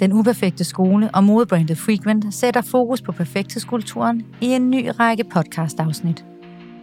[0.00, 6.24] Den uperfekte skole og modebrandet Frequent sætter fokus på perfekthedskulturen i en ny række podcast-afsnit.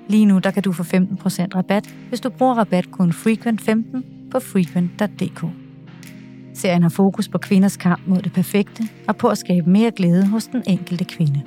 [0.08, 0.88] Lige nu der kan du få 15%
[1.56, 4.02] rabat, hvis du bruger rabatkoden Frequent15
[4.32, 5.46] på frequent.dk.
[6.54, 10.28] Serien har fokus på kvinders kamp mod det perfekte og på at skabe mere glæde
[10.28, 11.42] hos den enkelte kvinde.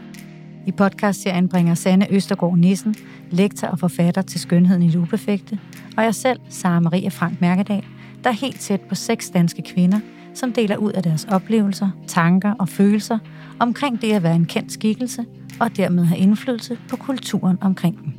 [0.67, 2.95] I podcastserien bringer Sanne Østergaard Nissen,
[3.31, 5.59] lektor og forfatter til Skønheden i det Uperfekte,
[5.97, 7.85] og jeg selv, Sara Maria Frank Mærkedal,
[8.25, 10.01] der er helt tæt på seks danske kvinder,
[10.35, 13.19] som deler ud af deres oplevelser, tanker og følelser
[13.59, 15.25] omkring det at være en kendt skikkelse
[15.61, 18.13] og dermed have indflydelse på kulturen omkring dem.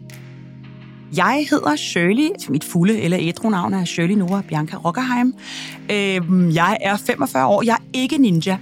[1.16, 2.30] Jeg hedder Shirley.
[2.50, 5.34] Mit fulde eller ædru navn er Shirley Nora Bianca Rockerheim.
[5.92, 7.64] Øhm, jeg er 45 år.
[7.66, 8.58] Jeg er ikke ninja.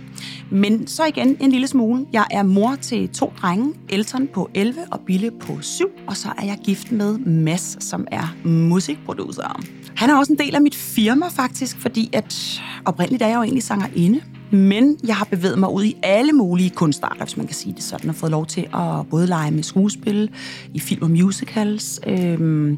[0.51, 2.05] Men så igen en lille smule.
[2.13, 5.85] Jeg er mor til to drenge, Elton på 11 og Bille på 7.
[6.07, 9.61] Og så er jeg gift med Mads, som er musikproducer.
[9.99, 13.43] Han er også en del af mit firma faktisk, fordi at oprindeligt er jeg jo
[13.43, 14.21] egentlig sangerinde.
[14.51, 17.83] Men jeg har bevæget mig ud i alle mulige kunstarter, hvis man kan sige det
[17.83, 20.29] sådan, og fået lov til at både lege med skuespil,
[20.73, 21.99] i film og musicals.
[22.07, 22.77] Øhm,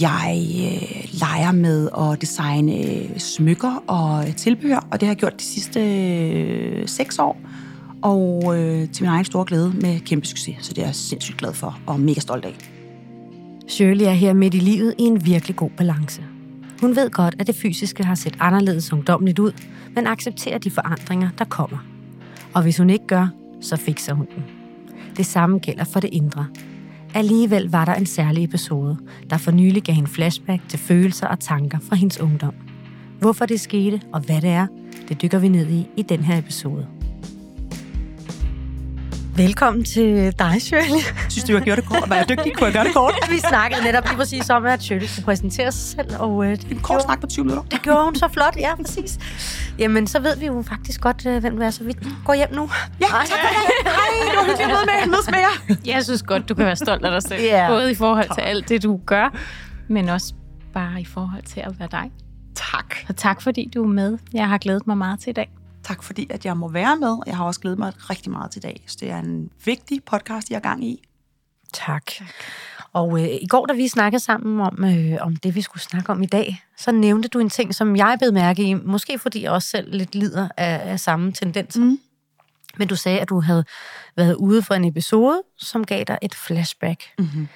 [0.00, 5.40] jeg øh, leger med at designe øh, smykker og tilbehør, og det har jeg gjort
[5.40, 7.40] de sidste øh, seks år.
[8.02, 11.38] Og øh, til min egen store glæde med kæmpe succes, så det er jeg sindssygt
[11.38, 12.56] glad for og mega stolt af.
[13.68, 16.22] Shirley er her midt i livet i en virkelig god balance.
[16.80, 19.52] Hun ved godt, at det fysiske har set anderledes ungdomligt ud,
[19.94, 21.78] men accepterer de forandringer, der kommer.
[22.54, 23.28] Og hvis hun ikke gør,
[23.60, 24.44] så fikser hun den.
[25.16, 26.46] Det samme gælder for det indre.
[27.14, 28.98] Alligevel var der en særlig episode,
[29.30, 32.54] der for nylig gav hende flashback til følelser og tanker fra hendes ungdom.
[33.18, 34.66] Hvorfor det skete og hvad det er,
[35.08, 36.86] det dykker vi ned i i den her episode.
[39.36, 41.00] Velkommen til dig, Shirley.
[41.28, 42.10] Synes du, jeg gjorde det kort?
[42.10, 42.54] Var jeg dygtig?
[42.54, 43.14] Kunne jeg gøre det kort?
[43.30, 46.20] Vi snakkede netop lige præcis om, at Shirley skulle præsentere sig selv.
[46.20, 47.68] Og, øh, det En kort snak på 20 minutter.
[47.70, 49.18] Det gjorde hun så flot, ja, præcis.
[49.78, 51.92] Jamen, så ved vi jo faktisk godt, øh, hvem du er, så vi
[52.24, 52.70] går hjem nu.
[53.00, 53.92] Ja, tak for det.
[53.92, 55.10] Hej, hyggeligt at møde med.
[55.10, 55.76] Mødes med jer.
[55.94, 57.42] Jeg synes godt, du kan være stolt af dig selv.
[57.42, 57.68] Ja.
[57.68, 59.34] Både i forhold til alt det, du gør,
[59.88, 60.34] men også
[60.74, 62.10] bare i forhold til at være dig.
[62.54, 62.94] Tak.
[63.06, 64.18] Så tak, fordi du er med.
[64.32, 65.50] Jeg har glædet mig meget til i dag.
[65.86, 67.16] Tak fordi, at jeg må være med.
[67.26, 68.84] Jeg har også glædet mig rigtig meget til i dag.
[68.86, 71.08] Så det er en vigtig podcast, jeg er gang i.
[71.72, 72.12] Tak.
[72.92, 76.12] Og øh, i går, da vi snakkede sammen om, øh, om det, vi skulle snakke
[76.12, 79.42] om i dag, så nævnte du en ting, som jeg blev mærke i, måske fordi
[79.42, 81.76] jeg også selv lidt lider af, af samme tendens.
[81.76, 81.98] Mm.
[82.78, 83.64] Men du sagde, at du havde
[84.16, 87.04] været ude for en episode, som gav dig et flashback.
[87.18, 87.48] Mm-hmm.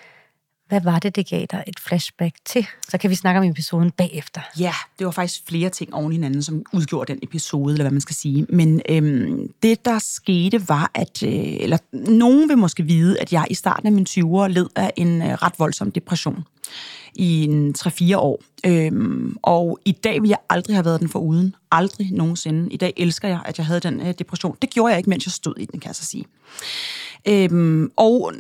[0.71, 2.67] Hvad var det, det gav dig et flashback til?
[2.89, 4.41] Så kan vi snakke om episoden bagefter.
[4.59, 7.93] Ja, det var faktisk flere ting oven i hinanden, som udgjorde den episode, eller hvad
[7.93, 8.47] man skal sige.
[8.49, 11.23] Men øhm, det, der skete, var, at...
[11.23, 14.93] Øh, eller nogen vil måske vide, at jeg i starten af mine 20'ere led af
[14.97, 16.45] en øh, ret voldsom depression
[17.15, 18.43] i en 3-4 år.
[18.67, 21.55] Øhm, og i dag ville jeg aldrig have været den for uden.
[21.73, 22.73] Aldrig nogensinde.
[22.73, 24.57] I dag elsker jeg, at jeg havde den øh, depression.
[24.63, 26.25] Det gjorde jeg ikke, mens jeg stod i den, kan jeg så sige.
[27.29, 28.33] Øhm, og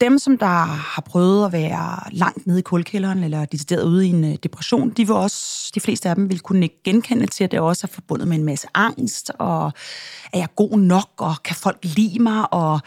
[0.00, 4.10] dem, som der har prøvet at være langt nede i kulkælderen, eller decideret ude i
[4.10, 7.44] en øh, depression, de vil også, de fleste af dem vil kunne ikke genkende til,
[7.44, 9.72] at det også er forbundet med en masse angst, og
[10.32, 12.80] er jeg god nok, og kan folk lide mig, og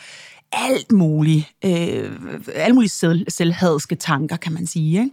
[0.51, 2.11] alt muligt, øh,
[2.55, 5.11] alle mulige selv, selvhadske tanker, kan man sige, ikke?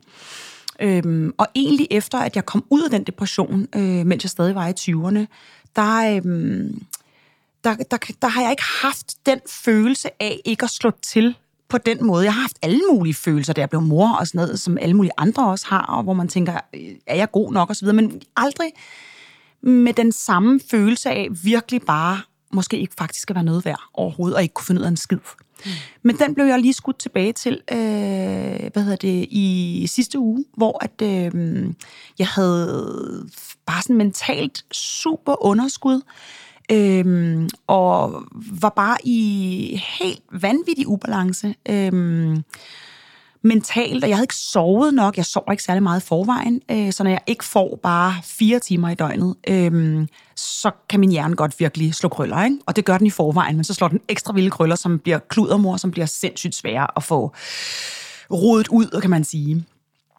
[0.80, 4.54] Øhm, og egentlig efter, at jeg kom ud af den depression, øh, mens jeg stadig
[4.54, 5.26] var i 20'erne,
[5.76, 6.82] der, øhm,
[7.64, 11.36] der, der, der har jeg ikke haft den følelse af ikke at slå til
[11.68, 12.24] på den måde.
[12.24, 14.96] Jeg har haft alle mulige følelser, da jeg blev mor og sådan noget, som alle
[14.96, 17.84] mulige andre også har, og hvor man tænker, øh, er jeg god nok og så
[17.84, 18.72] videre, men aldrig
[19.62, 22.20] med den samme følelse af virkelig bare
[22.54, 24.96] måske ikke faktisk at være noget værd overhovedet, og ikke kunne finde ud af en
[24.96, 25.18] skid.
[25.64, 25.70] Mm.
[26.02, 27.78] Men den blev jeg lige skudt tilbage til, øh,
[28.72, 31.66] hvad hedder det, i sidste uge, hvor at, øh,
[32.18, 33.26] jeg havde
[33.66, 36.00] bare sådan mentalt super underskud,
[36.72, 38.24] Øhm, og
[38.60, 42.44] var bare i helt vanvittig ubalance øhm,
[43.44, 45.16] mentalt, og jeg havde ikke sovet nok.
[45.16, 48.58] Jeg sover ikke særlig meget i forvejen, øh, så når jeg ikke får bare fire
[48.58, 50.06] timer i døgnet, øh,
[50.36, 52.58] så kan min hjerne godt virkelig slå krøller, ikke?
[52.66, 55.18] Og det gør den i forvejen, men så slår den ekstra vilde krøller, som bliver
[55.18, 57.32] kludermor, som bliver sindssygt svære at få
[58.30, 59.64] rodet ud, kan man sige.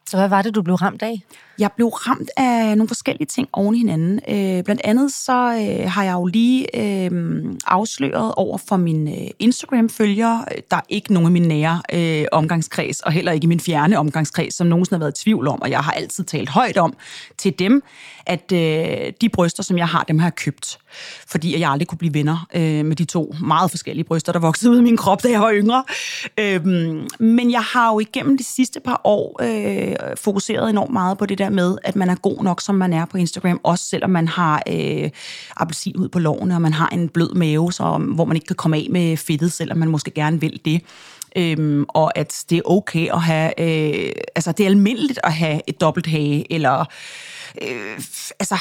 [0.09, 1.21] Så hvad var det, du blev ramt af?
[1.59, 4.19] Jeg blev ramt af nogle forskellige ting oven i hinanden.
[4.29, 9.27] Øh, blandt andet så øh, har jeg jo lige øh, afsløret over for mine øh,
[9.39, 13.59] Instagram-følgere, øh, der er ikke nogen af mine nære øh, omgangskreds, og heller ikke min
[13.59, 16.77] fjerne omgangskreds, som nogensinde har været i tvivl om, og jeg har altid talt højt
[16.77, 16.93] om
[17.37, 17.83] til dem,
[18.25, 20.79] at øh, de bryster, som jeg har, dem har jeg købt.
[21.27, 24.71] Fordi jeg aldrig kunne blive venner øh, med de to meget forskellige bryster, der voksede
[24.71, 25.83] ud af min krop, da jeg var yngre.
[26.37, 26.65] Øh,
[27.19, 31.37] men jeg har jo igennem de sidste par år øh, fokuseret enormt meget på det
[31.37, 34.09] der der med, at man er god nok, som man er på Instagram, også selvom
[34.09, 35.09] man har øh,
[35.57, 38.47] appelsin ud på lovene, og man har en blød mave, så, um, hvor man ikke
[38.47, 40.81] kan komme af med fedtet, selvom man måske gerne vil det.
[41.37, 45.61] Øhm, og at det er okay at have, øh, altså det er almindeligt at have
[45.67, 46.85] et dobbelt hage, eller
[47.61, 47.99] øh,
[48.39, 48.55] altså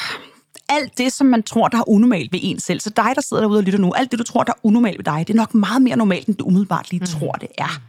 [0.69, 2.79] alt det, som man tror, der er unormalt ved en selv.
[2.79, 4.97] Så dig, der sidder derude og lytter nu, alt det, du tror, der er unormalt
[4.97, 7.05] ved dig, det er nok meget mere normalt, end du umiddelbart lige mm.
[7.05, 7.81] tror, det er.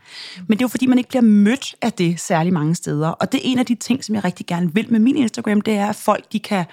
[0.46, 3.08] Men det er jo fordi, man ikke bliver mødt af det særlig mange steder.
[3.08, 5.60] Og det er en af de ting, som jeg rigtig gerne vil med min Instagram,
[5.60, 6.64] det er, at folk de kan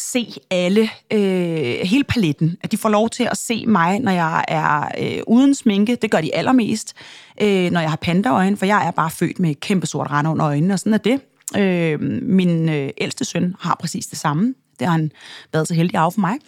[0.00, 2.56] se alle, øh, hele paletten.
[2.62, 5.96] At de får lov til at se mig, når jeg er øh, uden sminke.
[6.02, 6.94] Det gør de allermest,
[7.42, 10.46] øh, når jeg har pandaøjne, for jeg er bare født med kæmpe sort rand under
[10.46, 11.20] øjnene, og sådan er det.
[11.56, 14.54] Øh, min øh, ældste søn har præcis det samme.
[14.78, 15.12] Det har han
[15.52, 16.38] været så heldig af for mig.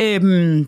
[0.00, 0.66] Øh,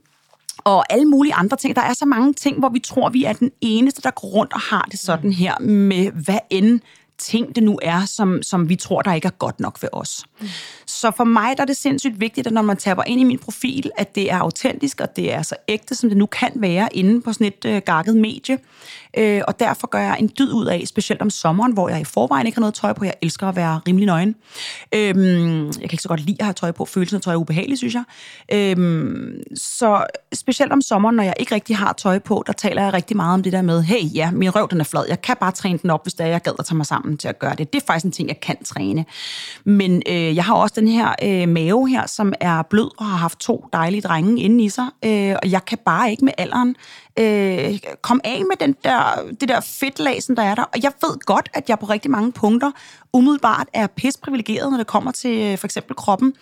[0.64, 1.76] og alle mulige andre ting.
[1.76, 4.52] Der er så mange ting, hvor vi tror, vi er den eneste, der går rundt
[4.52, 6.80] og har det sådan her med hvad end
[7.20, 10.24] ting det nu er, som, som vi tror, der ikke er godt nok ved os.
[10.40, 10.48] Mm.
[10.86, 13.38] Så for mig der er det sindssygt vigtigt, at når man taber ind i min
[13.38, 16.88] profil, at det er autentisk, og det er så ægte, som det nu kan være
[16.96, 18.58] inde på sådan et øh, gakket medie.
[19.18, 22.04] Øh, og derfor gør jeg en dyd ud af, specielt om sommeren, hvor jeg i
[22.04, 23.04] forvejen ikke har noget tøj på.
[23.04, 24.34] Jeg elsker at være rimelig nøgen.
[24.94, 25.06] Øh,
[25.66, 26.84] jeg kan ikke så godt lide at have tøj på.
[26.84, 28.04] Følelsen af tøj er ubehagelig, synes jeg.
[28.52, 30.04] Øh, så
[30.34, 33.34] specielt om sommeren, når jeg ikke rigtig har tøj på, der taler jeg rigtig meget
[33.34, 35.04] om det der med, hey, ja, min røv den er flad.
[35.08, 37.28] Jeg kan bare træne den op, hvis der jeg gad at tage mig sammen til
[37.28, 37.72] at gøre det.
[37.72, 39.04] Det er faktisk en ting, jeg kan træne.
[39.64, 43.16] Men øh, jeg har også den her øh, mave her, som er blød og har
[43.16, 44.86] haft to dejlige drenge inde i sig.
[45.04, 46.76] Øh, og jeg kan bare ikke med alderen
[47.18, 50.62] øh, komme af med den der, det der fedtlag, som der er der.
[50.62, 52.70] Og jeg ved godt, at jeg på rigtig mange punkter
[53.12, 56.32] umiddelbart er pisprivilegeret, når det kommer til øh, for eksempel kroppen.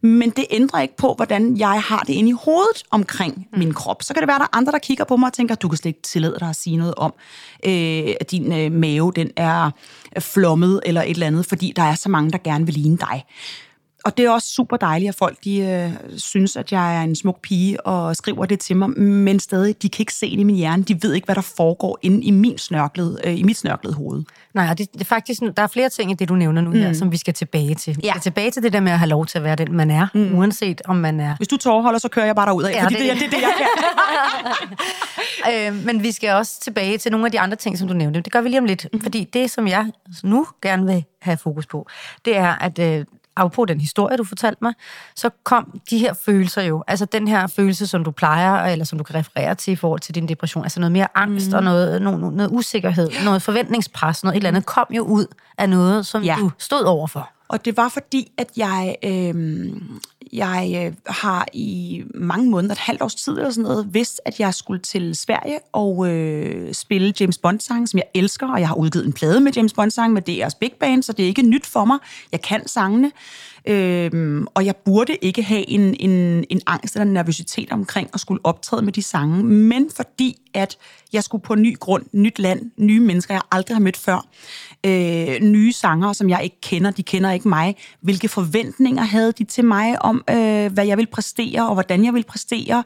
[0.00, 3.58] Men det ændrer ikke på, hvordan jeg har det inde i hovedet omkring mm.
[3.58, 4.02] min krop.
[4.02, 5.68] Så kan det være, at der er andre, der kigger på mig og tænker, du
[5.68, 7.14] kan slet ikke tillade dig at sige noget om,
[7.66, 9.70] øh, at din øh, mave den er
[10.18, 13.24] flommet eller et eller andet, fordi der er så mange, der gerne vil ligne dig
[14.04, 17.16] og det er også super dejligt, at folk de, øh, synes, at jeg er en
[17.16, 20.44] smuk pige og skriver det til mig, men stadig, de kan ikke se det i
[20.44, 20.82] min hjerne.
[20.82, 24.22] De ved ikke, hvad der foregår inde i, min snørklede, øh, i mit snørklede hoved.
[24.54, 26.76] Nej, det, det er faktisk, der er flere ting i det, du nævner nu mm.
[26.76, 27.96] her, som vi skal tilbage til.
[27.96, 28.10] Vi ja.
[28.12, 30.06] skal tilbage til det der med at have lov til at være den, man er,
[30.14, 30.38] mm.
[30.38, 31.36] uanset om man er...
[31.36, 33.30] Hvis du tårholder, så kører jeg bare derud af, ja, fordi det, det, det er
[33.30, 33.66] det, jeg kan.
[35.76, 38.20] øh, men vi skal også tilbage til nogle af de andre ting, som du nævnte.
[38.20, 39.00] Det gør vi lige om lidt, mm.
[39.00, 39.90] fordi det, som jeg
[40.22, 41.86] nu gerne vil have fokus på,
[42.24, 43.04] det er, at øh,
[43.52, 44.74] på den historie, du fortalte mig,
[45.14, 46.84] så kom de her følelser jo.
[46.86, 50.00] Altså den her følelse, som du plejer, eller som du kan referere til i forhold
[50.00, 50.64] til din depression.
[50.64, 51.54] Altså noget mere angst mm.
[51.54, 55.26] og noget, noget, noget usikkerhed, noget forventningspres, noget et eller andet, kom jo ud
[55.58, 56.36] af noget, som ja.
[56.38, 57.30] du stod overfor.
[57.48, 59.34] Og det var fordi, at jeg, øh,
[60.34, 64.40] jeg øh, har i mange måneder, et halvt års tid eller sådan noget, vidst, at
[64.40, 68.74] jeg skulle til Sverige og øh, spille James Bond-sange, som jeg elsker, og jeg har
[68.74, 71.66] udgivet en plade med James Bond-sange med DR's Big Band, så det er ikke nyt
[71.66, 71.98] for mig.
[72.32, 73.12] Jeg kan sangene.
[73.66, 78.20] øh, og jeg burde ikke have en, en, en angst eller en nervøsitet omkring at
[78.20, 80.76] skulle optræde med de sange, men fordi at
[81.12, 84.26] jeg skulle på ny grund, nyt land, nye mennesker, jeg aldrig har mødt før,
[84.84, 87.76] øh, nye sanger, som jeg ikke kender, de kender ikke mig.
[88.00, 92.14] Hvilke forventninger havde de til mig om, øh, hvad jeg vil præstere, og hvordan jeg
[92.14, 92.84] vil præstere?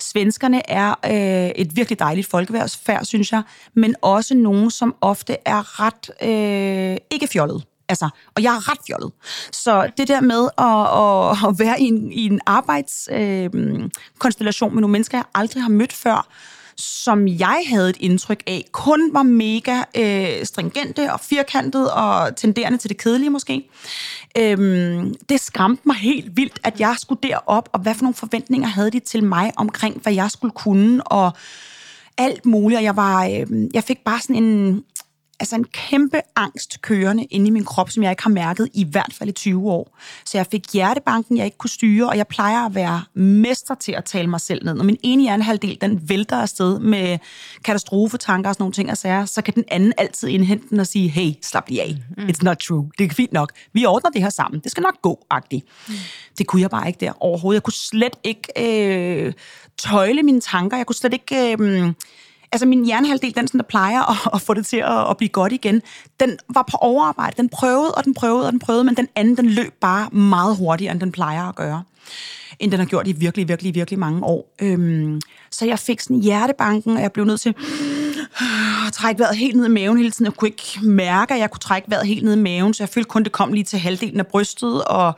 [0.00, 3.42] Svenskerne er øh, et virkelig dejligt folkeværdsfærd, synes jeg,
[3.74, 7.64] men også nogen, som ofte er ret øh, ikke fjollet.
[7.88, 9.12] Altså, og jeg er ret fjollet.
[9.52, 14.80] Så det der med at, at, at være i en, i en arbejdskonstellation øh, med
[14.80, 16.28] nogle mennesker, jeg aldrig har mødt før,
[16.80, 22.78] som jeg havde et indtryk af, kun var mega øh, stringente og firkantet og tenderende
[22.78, 23.68] til det kedelige måske.
[24.38, 28.68] Øhm, det skræmte mig helt vildt, at jeg skulle derop, og hvad for nogle forventninger
[28.68, 31.32] havde de til mig omkring, hvad jeg skulle kunne, og
[32.18, 32.78] alt muligt.
[32.78, 34.84] Og jeg, var, øh, jeg fik bare sådan en,
[35.40, 38.84] altså en kæmpe angst kørende inde i min krop, som jeg ikke har mærket i
[38.84, 39.98] hvert fald i 20 år.
[40.24, 43.92] Så jeg fik hjertebanken, jeg ikke kunne styre, og jeg plejer at være mester til
[43.92, 44.74] at tale mig selv ned.
[44.74, 47.18] Når min ene hjernehalvdel, den vælter afsted med
[47.64, 50.86] katastrofetanker og sådan nogle ting, og så, så kan den anden altid indhente den og
[50.86, 51.96] sige, hey, slap lige af.
[52.16, 52.24] Mm.
[52.24, 52.90] It's not true.
[52.98, 53.52] Det er fint nok.
[53.72, 54.60] Vi ordner det her sammen.
[54.60, 55.66] Det skal nok gå, agtigt.
[55.88, 55.94] Mm.
[56.38, 57.56] Det kunne jeg bare ikke der overhovedet.
[57.56, 58.48] Jeg kunne slet ikke
[59.26, 59.32] øh,
[59.78, 60.76] tøjle mine tanker.
[60.76, 61.56] Jeg kunne slet ikke...
[61.58, 61.92] Øh,
[62.52, 65.28] altså min hjernehalvdel, den sådan, der plejer at, at få det til at, at blive
[65.28, 65.82] godt igen,
[66.20, 67.36] den var på overarbejde.
[67.36, 70.56] Den prøvede, og den prøvede, og den prøvede, men den anden, den løb bare meget
[70.56, 71.82] hurtigere, end den plejer at gøre
[72.60, 74.54] end den har gjort i virkelig, virkelig, virkelig mange år.
[74.62, 77.54] Øhm, så jeg fik sådan hjertebanken, og jeg blev nødt til
[78.86, 80.26] at trække vejret helt ned i maven hele tiden.
[80.26, 82.88] Jeg kunne ikke mærke, at jeg kunne trække vejret helt ned i maven, så jeg
[82.88, 85.12] følte kun, det kom lige til halvdelen af brystet, og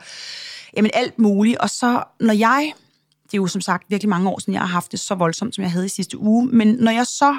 [0.77, 1.57] jamen alt muligt.
[1.57, 2.73] Og så, når jeg
[3.33, 5.55] det er jo som sagt virkelig mange år siden, jeg har haft det så voldsomt,
[5.55, 6.47] som jeg havde i sidste uge.
[6.47, 7.37] Men når jeg så,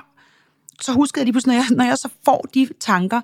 [0.81, 3.21] så husker jeg lige pludselig, når jeg, når jeg så får de tanker,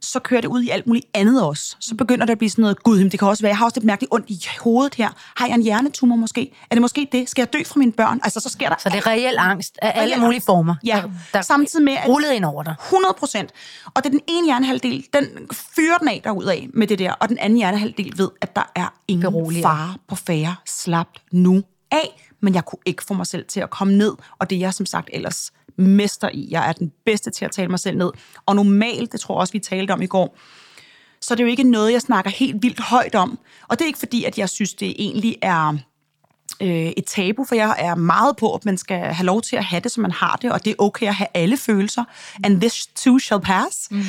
[0.00, 1.76] så kører det ud i alt muligt andet også.
[1.80, 3.76] Så begynder det at blive sådan noget, gud, det kan også være, jeg har også
[3.80, 5.08] lidt mærkeligt ondt i hovedet her.
[5.36, 6.52] Har jeg en hjernetumor måske?
[6.70, 7.28] Er det måske det?
[7.28, 8.20] Skal jeg dø fra mine børn?
[8.22, 8.76] Altså, så sker der...
[8.78, 10.74] Så det er reel angst af alle mulige former.
[10.84, 12.74] Ja, der samtidig med, at rullet ind over dig.
[12.86, 13.50] 100 procent.
[13.86, 17.28] Og det er den ene hjernehalvdel, den fyrer den af derudad med det der, og
[17.28, 19.62] den anden hjernehalvdel ved, at der er ingen Beroliger.
[19.62, 20.54] fare på færre.
[20.66, 22.30] Slap nu af.
[22.40, 24.74] Men jeg kunne ikke få mig selv til at komme ned, og det er jeg
[24.74, 26.48] som sagt ellers mester i.
[26.50, 28.10] Jeg er den bedste til at tale mig selv ned.
[28.46, 30.36] Og normalt, det tror jeg også, vi talte om i går,
[31.20, 33.38] så det er jo ikke noget, jeg snakker helt vildt højt om.
[33.68, 35.76] Og det er ikke fordi, at jeg synes, det egentlig er
[36.60, 39.64] øh, et tabu, for jeg er meget på, at man skal have lov til at
[39.64, 42.04] have det, som man har det, og det er okay at have alle følelser.
[42.44, 43.88] And this too shall pass.
[43.90, 44.02] Mm.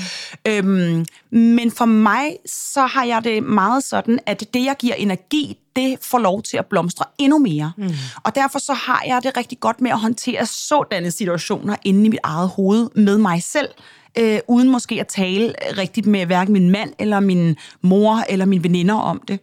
[0.48, 5.58] Øhm, men for mig, så har jeg det meget sådan, at det, jeg giver energi,
[5.75, 7.72] det får lov til at blomstre endnu mere.
[7.77, 7.89] Mm.
[8.24, 12.10] Og derfor så har jeg det rigtig godt med at håndtere sådanne situationer inde i
[12.10, 13.70] mit eget hoved med mig selv,
[14.18, 18.63] øh, uden måske at tale rigtigt med hverken min mand, eller min mor, eller mine
[18.63, 19.39] veninder om det.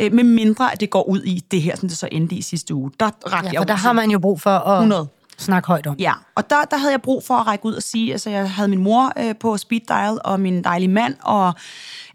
[0.00, 2.42] Øh, med mindre, at det går ud i det her, som det så endte i
[2.42, 2.90] sidste uge.
[3.00, 5.06] Der rakte Ja, jeg for der har man jo brug for at 100.
[5.38, 5.96] snakke højt om.
[5.98, 8.50] Ja, og der, der havde jeg brug for at række ud og sige, altså jeg
[8.50, 11.52] havde min mor øh, på speed dial, og min dejlige mand, og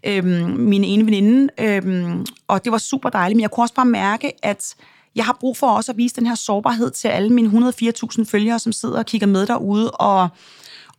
[0.04, 0.26] øhm,
[0.58, 4.32] min ene veninde, øhm, og det var super dejligt, men jeg kunne også bare mærke,
[4.42, 4.74] at
[5.16, 8.58] jeg har brug for også at vise den her sårbarhed til alle mine 104.000 følgere,
[8.58, 10.28] som sidder og kigger med derude, og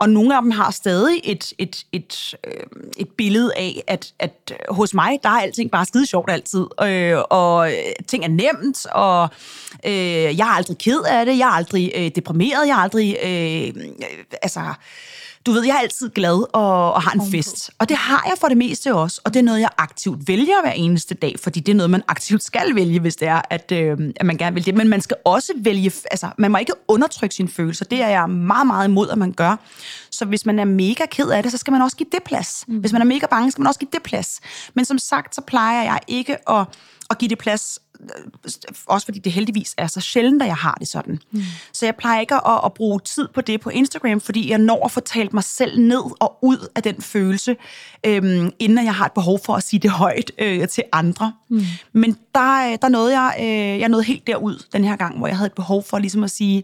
[0.01, 2.63] og nogle af dem har stadig et, et, et, øh,
[2.97, 6.65] et billede af, at, at hos mig, der er alting bare skide sjovt altid.
[6.83, 7.77] Øh, og øh,
[8.07, 9.29] ting er nemt, og
[9.85, 13.17] øh, jeg er aldrig ked af det, jeg er aldrig øh, deprimeret, jeg er aldrig...
[13.23, 13.93] Øh, øh
[14.41, 14.59] altså,
[15.45, 17.71] du ved, jeg er altid glad og, og har en fest.
[17.79, 19.21] Og det har jeg for det meste også.
[19.23, 22.03] Og det er noget, jeg aktivt vælger hver eneste dag, fordi det er noget, man
[22.07, 24.75] aktivt skal vælge, hvis det er, at, øh, at man gerne vil det.
[24.75, 27.85] Men man skal også vælge, altså man må ikke undertrykke sine følelser.
[27.85, 29.55] Det er jeg meget, meget imod, at man gør.
[30.11, 32.63] Så hvis man er mega ked af det, så skal man også give det plads.
[32.67, 32.77] Mm.
[32.77, 34.39] Hvis man er mega bange, skal man også give det plads.
[34.73, 36.65] Men som sagt, så plejer jeg ikke at,
[37.09, 37.79] at give det plads
[38.85, 41.19] også fordi det heldigvis er så sjældent, at jeg har det sådan.
[41.31, 41.41] Mm.
[41.73, 44.85] Så jeg plejer ikke at, at bruge tid på det på Instagram, fordi jeg når
[44.85, 47.55] at få talt mig selv ned og ud af den følelse,
[48.05, 51.33] øhm, inden jeg har et behov for at sige det højt øh, til andre.
[51.49, 51.61] Mm.
[51.93, 55.37] Men der, der nåede jeg, øh, jeg nåede helt derud den her gang, hvor jeg
[55.37, 56.63] havde et behov for ligesom at sige,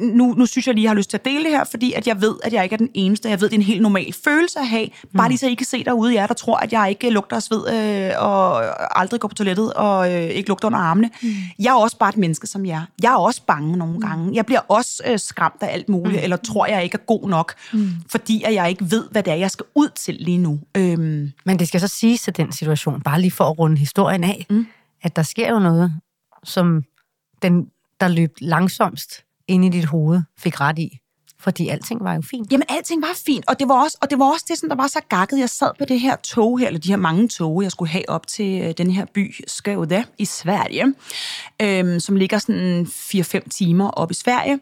[0.00, 2.06] nu, nu synes jeg lige, jeg har lyst til at dele det her, fordi at
[2.06, 3.28] jeg ved, at jeg ikke er den eneste.
[3.28, 4.88] Jeg ved, det er en helt normal følelse at have.
[5.16, 7.42] Bare lige så I kan se derude, jer der tror, at jeg ikke lugter af
[7.42, 8.62] sved øh, og
[9.00, 11.10] aldrig går på toilettet og øh, ikke lugter under armene.
[11.22, 11.28] Mm.
[11.58, 12.82] Jeg er også bare et menneske som jer.
[13.02, 14.34] Jeg er også bange nogle gange.
[14.34, 16.24] Jeg bliver også øh, skræmt af alt muligt, mm.
[16.24, 17.90] eller tror, jeg ikke er god nok, mm.
[18.08, 20.60] fordi at jeg ikke ved, hvad det er, jeg skal ud til lige nu.
[20.76, 24.24] Øhm, Men det skal så siges til den situation, bare lige for at runde historien
[24.24, 24.66] af, mm.
[25.02, 25.92] at der sker jo noget,
[26.44, 26.84] som
[27.42, 27.66] den,
[28.00, 30.98] der løb langsomst inde i dit hoved, fik ret i.
[31.40, 32.52] Fordi alting var jo fint.
[32.52, 34.76] Jamen, alting var fint, og det var også, og det var også det, som der
[34.76, 35.38] var så gakket.
[35.38, 38.08] Jeg sad på det her tog her, eller de her mange tog, jeg skulle have
[38.08, 40.94] op til øh, den her by, Skövde, i Sverige,
[41.62, 44.58] øhm, som ligger sådan 4-5 timer op i Sverige.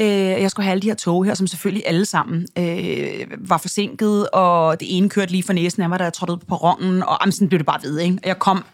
[0.00, 0.06] Øh,
[0.42, 4.30] jeg skulle have alle de her tog her, som selvfølgelig alle sammen øh, var forsinket,
[4.30, 7.02] og det ene kørte lige for næsen af mig, da jeg trådte ud på perronen,
[7.02, 8.18] og jamen, sådan blev det bare ved, ikke?
[8.24, 8.64] Jeg kom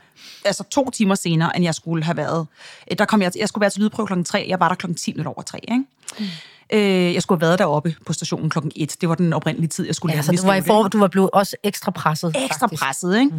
[0.44, 2.46] altså to timer senere, end jeg skulle have været.
[2.90, 4.96] Øh, Der kom jeg, jeg skulle være til lydprøve klokken 3, jeg var der klokken
[4.96, 5.84] 10 minutter over 3, ikke?
[6.18, 6.24] Mm.
[6.72, 8.96] Øh, jeg skulle have været deroppe på stationen klokken 1.
[9.00, 10.98] Det var den oprindelige tid, jeg skulle Ja, lande så du var, i for, du
[10.98, 12.36] var blevet også ekstra presset.
[12.44, 12.82] ekstra faktisk.
[12.82, 13.30] presset, ikke?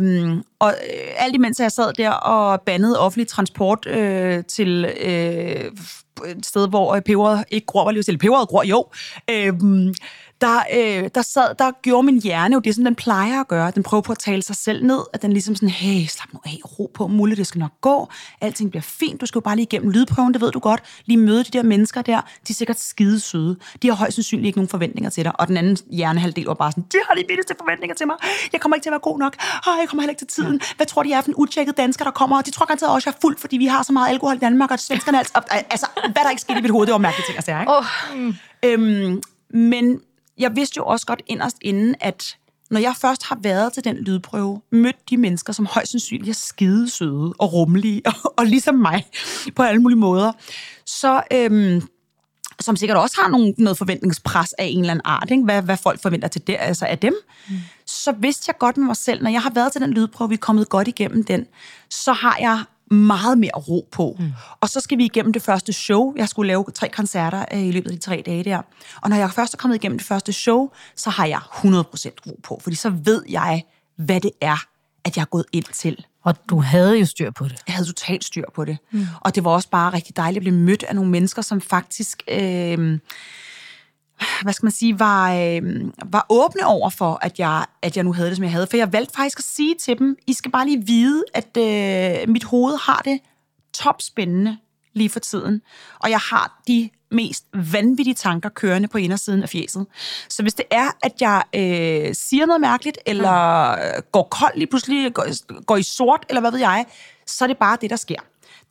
[0.00, 0.22] Mm.
[0.26, 5.70] Øhm, og øh, alt imens jeg sad der og bandede offentlig transport øh, til øh,
[6.26, 8.86] et sted, hvor peberet ikke gror, var lige til peberet gror, jo.
[9.30, 9.94] Øhm,
[10.42, 13.70] der, øh, der, sad, der gjorde min hjerne jo det, som den plejer at gøre.
[13.70, 16.40] Den prøver på at tale sig selv ned, at den ligesom sådan, hey, slap nu
[16.44, 18.08] af, ro på, muligt, det skal nok gå,
[18.40, 21.16] alting bliver fint, du skal jo bare lige igennem lydprøven, det ved du godt, lige
[21.16, 23.56] møde de der mennesker der, de er sikkert skide søde.
[23.82, 26.72] De har højst sandsynligt ikke nogen forventninger til dig, og den anden hjernehalvdel var bare
[26.72, 28.16] sådan, de har de vildeste forventninger til mig,
[28.52, 30.60] jeg kommer ikke til at være god nok, oh, jeg kommer heller ikke til tiden,
[30.76, 32.92] hvad tror de jeg er for en utjekket dansker, der kommer, og de tror garanteret
[32.92, 35.18] også, at jeg er fuld, fordi vi har så meget alkohol i Danmark, og svenskerne
[35.18, 35.32] altså,
[35.70, 37.72] altså, hvad der ikke skete i mit hoved, det var mærkelige ting at sige, ikke?
[37.72, 37.84] Oh,
[38.64, 40.00] Øhm, men
[40.38, 42.36] jeg vidste jo også godt inderst inden, at
[42.70, 46.34] når jeg først har været til den lydprøve, mødt de mennesker, som højst sandsynligt er
[46.34, 49.06] skide søde og rummelige, og, og ligesom mig
[49.56, 50.32] på alle mulige måder,
[50.86, 51.22] så...
[51.32, 51.82] Øhm,
[52.60, 55.44] som sikkert også har nogle, noget forventningspres af en eller anden art, ikke?
[55.44, 57.14] Hvad, hvad folk forventer til det, altså af dem,
[57.48, 57.54] mm.
[57.86, 60.34] så vidste jeg godt med mig selv, når jeg har været til den lydprøve, vi
[60.34, 61.46] er kommet godt igennem den,
[61.90, 64.16] så har jeg meget mere ro på.
[64.18, 64.32] Mm.
[64.60, 66.14] Og så skal vi igennem det første show.
[66.16, 68.62] Jeg skulle lave tre koncerter øh, i løbet af de tre dage der.
[69.02, 71.50] Og når jeg først er kommet igennem det første show, så har jeg 100%
[72.26, 73.64] ro på, fordi så ved jeg,
[73.96, 74.56] hvad det er,
[75.04, 76.06] at jeg er gået ind til.
[76.24, 77.62] Og du havde jo styr på det.
[77.66, 78.78] Jeg havde totalt styr på det.
[78.90, 79.06] Mm.
[79.20, 82.22] Og det var også bare rigtig dejligt at blive mødt af nogle mennesker, som faktisk...
[82.28, 82.98] Øh,
[84.42, 85.62] hvad skal man sige, var, øh,
[86.04, 88.66] var åbne over for, at jeg, at jeg nu havde det, som jeg havde.
[88.66, 92.28] For jeg valgte faktisk at sige til dem, I skal bare lige vide, at øh,
[92.28, 93.20] mit hoved har det
[93.74, 94.56] topspændende
[94.92, 95.62] lige for tiden.
[96.00, 99.86] Og jeg har de mest vanvittige tanker kørende på indersiden af fjeset.
[100.28, 104.66] Så hvis det er, at jeg øh, siger noget mærkeligt, eller øh, går kold lige
[104.66, 106.86] pludselig, går, går i sort, eller hvad ved jeg,
[107.26, 108.20] så er det bare det, der sker.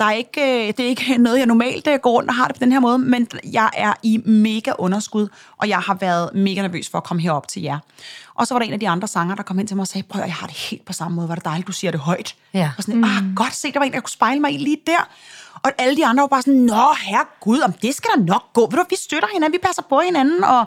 [0.01, 2.47] Der er ikke, øh, det er ikke noget, jeg normalt øh, går rundt og har
[2.47, 5.27] det på den her måde, men jeg er i mega underskud,
[5.57, 7.79] og jeg har været mega nervøs for at komme herop til jer.
[8.35, 9.87] Og så var der en af de andre sanger, der kom hen til mig og
[9.87, 11.99] sagde, prøv jeg har det helt på samme måde, var det dejligt, du siger det
[11.99, 12.35] højt.
[12.53, 12.71] Ja.
[12.77, 13.03] Og sådan, mm.
[13.03, 15.09] ah, godt se, der var en, der kunne spejle mig i lige der.
[15.63, 18.61] Og alle de andre var bare sådan, nå herregud, om det skal da nok gå.
[18.61, 20.65] Ved du, vi støtter hinanden, vi passer på hinanden, og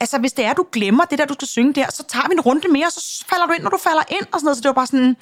[0.00, 2.34] altså, hvis det er, du glemmer det der, du skal synge der, så tager vi
[2.34, 4.56] en runde mere, og så falder du ind, når du falder ind, og sådan noget.
[4.56, 5.16] Så det var bare sådan,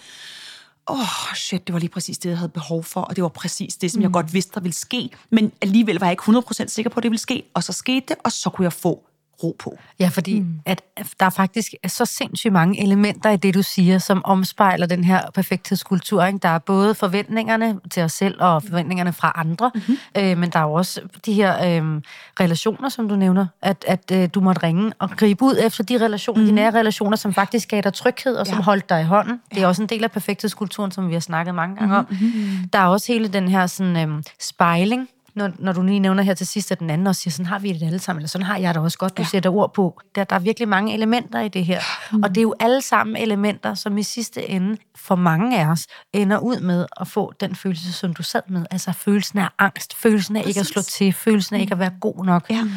[0.91, 3.29] åh, oh, shit, det var lige præcis det, jeg havde behov for, og det var
[3.29, 4.03] præcis det, som mm.
[4.03, 5.11] jeg godt vidste, der ville ske.
[5.31, 8.07] Men alligevel var jeg ikke 100% sikker på, at det ville ske, og så skete
[8.09, 9.05] det, og så kunne jeg få
[9.45, 9.79] ro på.
[10.01, 10.61] Ja, fordi mm.
[10.67, 10.83] at
[11.21, 15.31] der er faktisk så sindssygt mange elementer i det, du siger, som omspejler den her
[15.35, 16.25] perfekthedskultur.
[16.25, 16.39] Ikke?
[16.39, 19.97] Der er både forventningerne til os selv og forventningerne fra andre, mm-hmm.
[20.19, 22.01] øh, men der er jo også de her øh,
[22.41, 26.05] relationer, som du nævner, at, at øh, du måtte ringe og gribe ud efter de
[26.05, 26.47] relationer, mm.
[26.47, 28.63] de nære relationer, som faktisk gav dig tryghed og som ja.
[28.63, 29.41] holdt dig i hånden.
[29.51, 29.55] Ja.
[29.55, 32.07] Det er også en del af perfekthedskulturen, som vi har snakket mange gange om.
[32.11, 32.69] Mm-hmm.
[32.73, 36.35] Der er også hele den her sådan, øh, spejling, når, når du lige nævner her
[36.35, 38.47] til sidst, at den anden også siger, sådan har vi det alle sammen, eller sådan
[38.47, 39.29] har jeg det også godt, du ja.
[39.29, 40.01] sætter ord på.
[40.15, 41.81] Der, der er virkelig mange elementer i det her.
[42.13, 42.23] Mm.
[42.23, 45.87] Og det er jo alle sammen elementer, som i sidste ende, for mange af os,
[46.13, 48.67] ender ud med at få den følelse, som du sad med.
[48.71, 50.57] Altså følelsen af angst, følelsen af Præcis.
[50.57, 52.51] ikke at slå til, følelsen af ikke at være god nok.
[52.51, 52.69] Ja.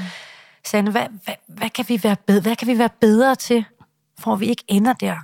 [0.65, 3.65] Sande, hvad, hvad, hvad, kan vi være bedre, hvad kan vi være bedre til,
[4.19, 5.17] for vi ikke ender der?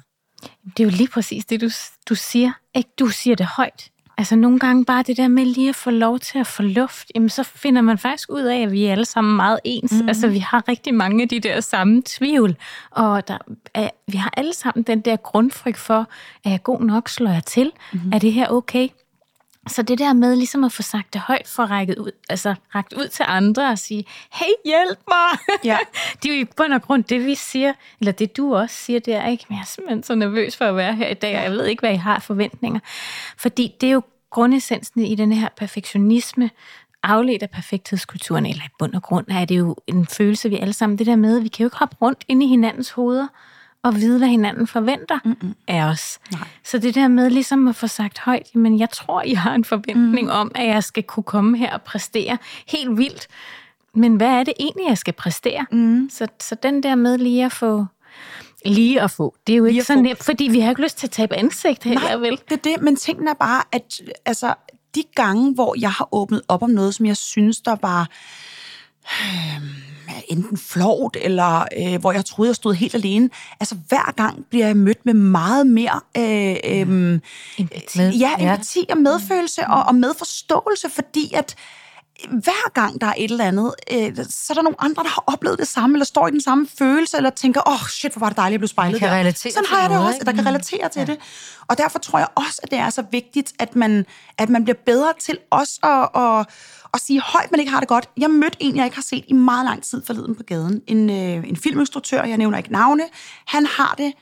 [0.77, 1.69] Det er jo lige præcis det, du,
[2.09, 2.51] du siger.
[2.75, 2.89] Ikke?
[2.99, 3.91] Du siger det højt.
[4.21, 7.11] Altså nogle gange bare det der med lige at få lov til at få luft,
[7.15, 9.91] jamen så finder man faktisk ud af, at vi er alle sammen meget ens.
[9.91, 10.07] Mm.
[10.07, 12.55] Altså vi har rigtig mange af de der samme tvivl,
[12.91, 13.37] og der
[13.73, 16.07] er, vi har alle sammen den der grundfrygt for,
[16.45, 17.71] er jeg god nok, slår jeg til?
[17.93, 17.99] Mm.
[18.13, 18.87] Er det her okay?
[19.67, 22.93] Så det der med ligesom at få sagt det højt, for rækket ud, altså rækket
[22.93, 25.57] ud til andre og sige, hey, hjælp mig!
[25.63, 25.77] Ja.
[26.23, 28.99] det er jo i bund og grund det, vi siger, eller det du også siger,
[28.99, 31.37] det er ikke, men jeg er simpelthen så nervøs for at være her i dag,
[31.37, 32.79] og jeg ved ikke, hvad I har forventninger.
[33.37, 36.49] Fordi det er jo grundessensen i den her perfektionisme,
[37.03, 40.73] afledt af perfekthedskulturen, eller i bund og grund er det jo en følelse, vi alle
[40.73, 43.27] sammen, det der med, vi kan jo ikke hoppe rundt ind i hinandens hoveder,
[43.83, 45.55] og vide, hvad hinanden forventer Mm-mm.
[45.67, 46.19] af os.
[46.31, 46.47] Nej.
[46.63, 49.63] Så det der med ligesom at få sagt højt, men jeg tror, jeg har en
[49.63, 50.33] forventning mm.
[50.33, 53.27] om, at jeg skal kunne komme her og præstere helt vildt.
[53.93, 55.65] Men hvad er det egentlig, jeg skal præstere?
[55.71, 56.09] Mm.
[56.11, 57.85] Så, så den der med lige at få
[58.65, 59.35] lige at få.
[59.47, 61.83] Det er jo ikke så nemt, fordi vi har ikke lyst til at tabe ansigt
[61.83, 62.39] heller, Nej, vel?
[62.49, 64.53] det er det, men tingene er bare, at altså,
[64.95, 68.09] de gange, hvor jeg har åbnet op om noget, som jeg synes, der var
[69.11, 74.45] øh, enten flot, eller øh, hvor jeg troede, jeg stod helt alene, altså hver gang
[74.49, 77.19] bliver jeg mødt med meget mere øh, øh,
[77.57, 77.99] empati.
[77.99, 81.55] Ja, empati og medfølelse og, og medforståelse, fordi at
[82.29, 85.23] hver gang der er et eller andet, øh, så er der nogle andre, der har
[85.27, 88.19] oplevet det samme, eller står i den samme følelse, eller tænker, åh, oh, shit, hvor
[88.19, 89.15] var det dejligt, at blive spejlet kan der.
[89.51, 91.05] Sådan har jeg det også, at der kan relatere til ja.
[91.05, 91.19] det.
[91.67, 94.05] Og derfor tror jeg også, at det er så vigtigt, at man,
[94.37, 96.45] at man bliver bedre til også at, at,
[96.93, 98.09] at sige højt, man ikke har det godt.
[98.17, 100.81] Jeg mødte en, jeg ikke har set i meget lang tid forleden på gaden.
[100.87, 103.03] En, øh, en filminstruktør, jeg nævner ikke navne.
[103.47, 104.13] Han har det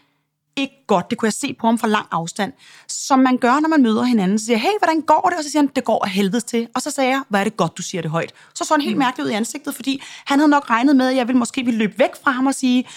[0.56, 1.10] ikke godt.
[1.10, 2.54] Det kunne jeg se på ham fra lang afstand.
[2.88, 4.40] Som man gør, når man møder hinanden.
[4.40, 5.38] Så siger hey, hvordan går det?
[5.38, 6.68] Og så siger han, det går af helvedes til.
[6.76, 8.34] Og så sagde jeg, hvad er det godt, du siger det højt.
[8.56, 9.00] Så så han helt mm.
[9.00, 11.78] mærkeligt ud i ansigtet, fordi han havde nok regnet med, at jeg ville måske ville
[11.78, 12.88] løbe væk fra ham og sige,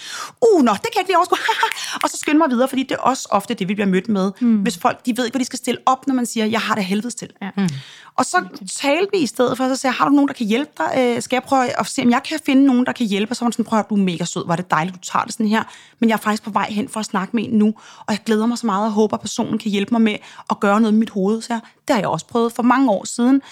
[0.55, 1.39] uh, nå, det kan jeg ikke lige overskue.
[2.03, 4.33] og så skynde mig videre, fordi det er også ofte det, vi bliver mødt med.
[4.41, 4.57] Mm.
[4.57, 6.75] Hvis folk, de ved ikke, hvad de skal stille op, når man siger, jeg har
[6.75, 7.31] det helvedes til.
[7.43, 7.51] Ja.
[7.57, 7.69] Mm.
[8.17, 8.45] Og så
[8.81, 10.91] talte vi i stedet for, så sagde jeg, har du nogen, der kan hjælpe dig?
[10.99, 13.33] Øh, skal jeg prøve at se, om jeg kan finde nogen, der kan hjælpe?
[13.33, 15.25] Og så var sådan, prøv at du er mega sød, var det dejligt, du tager
[15.25, 15.63] det sådan her.
[15.99, 17.75] Men jeg er faktisk på vej hen for at snakke med en nu,
[18.07, 20.17] og jeg glæder mig så meget og håber, at personen kan hjælpe mig med
[20.51, 21.43] at gøre noget med mit hoved.
[21.43, 22.53] Så jeg, det har jeg også prøvet.
[22.53, 23.43] For mange år siden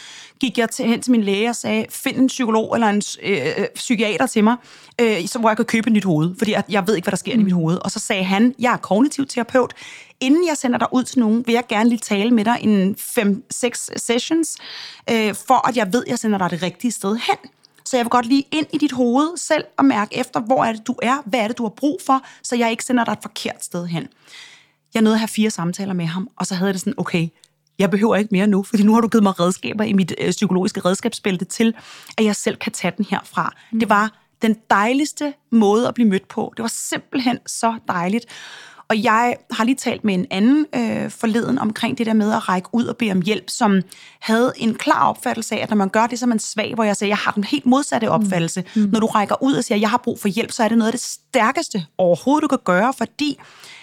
[0.41, 3.47] gik jeg til, hen til min læge og sagde, find en psykolog eller en øh,
[3.59, 4.57] øh, psykiater til mig,
[5.01, 7.13] øh, så hvor jeg kan købe et nyt hoved, fordi jeg, jeg ved ikke, hvad
[7.13, 7.41] der sker mm.
[7.41, 7.79] i mit hoved.
[7.85, 9.75] Og så sagde han, jeg er kognitiv terapeut,
[10.21, 12.97] inden jeg sender dig ud til nogen, vil jeg gerne lige tale med dig en
[12.99, 14.57] 5-6 sessions,
[15.11, 17.51] øh, for at jeg ved, at jeg sender dig det rigtige sted hen.
[17.91, 20.73] Så jeg vil godt lige ind i dit hoved selv og mærke efter, hvor er
[20.73, 23.13] det, du er, hvad er det, du har brug for, så jeg ikke sender dig
[23.13, 24.09] et forkert sted hen.
[24.95, 27.29] Jeg nåede at have fire samtaler med ham, og så havde jeg det sådan, okay,
[27.79, 30.31] jeg behøver ikke mere nu, fordi nu har du givet mig redskaber i mit øh,
[30.31, 31.75] psykologiske redskabsbælte til,
[32.19, 33.53] at jeg selv kan tage den herfra.
[33.73, 33.81] Mm.
[33.81, 36.53] Det var den dejligste måde at blive mødt på.
[36.57, 38.27] Det var simpelthen så dejligt.
[38.91, 42.49] Og jeg har lige talt med en anden øh, forleden omkring det der med at
[42.49, 43.83] række ud og bede om hjælp, som
[44.21, 46.85] havde en klar opfattelse af, at når man gør det, så er man svag, hvor
[46.85, 48.13] jeg sagde, jeg har den helt modsatte mm.
[48.13, 48.65] opfattelse.
[48.77, 48.89] Mm.
[48.93, 50.89] Når du rækker ud og siger, jeg har brug for hjælp, så er det noget
[50.89, 53.39] af det stærkeste overhovedet, du kan gøre, fordi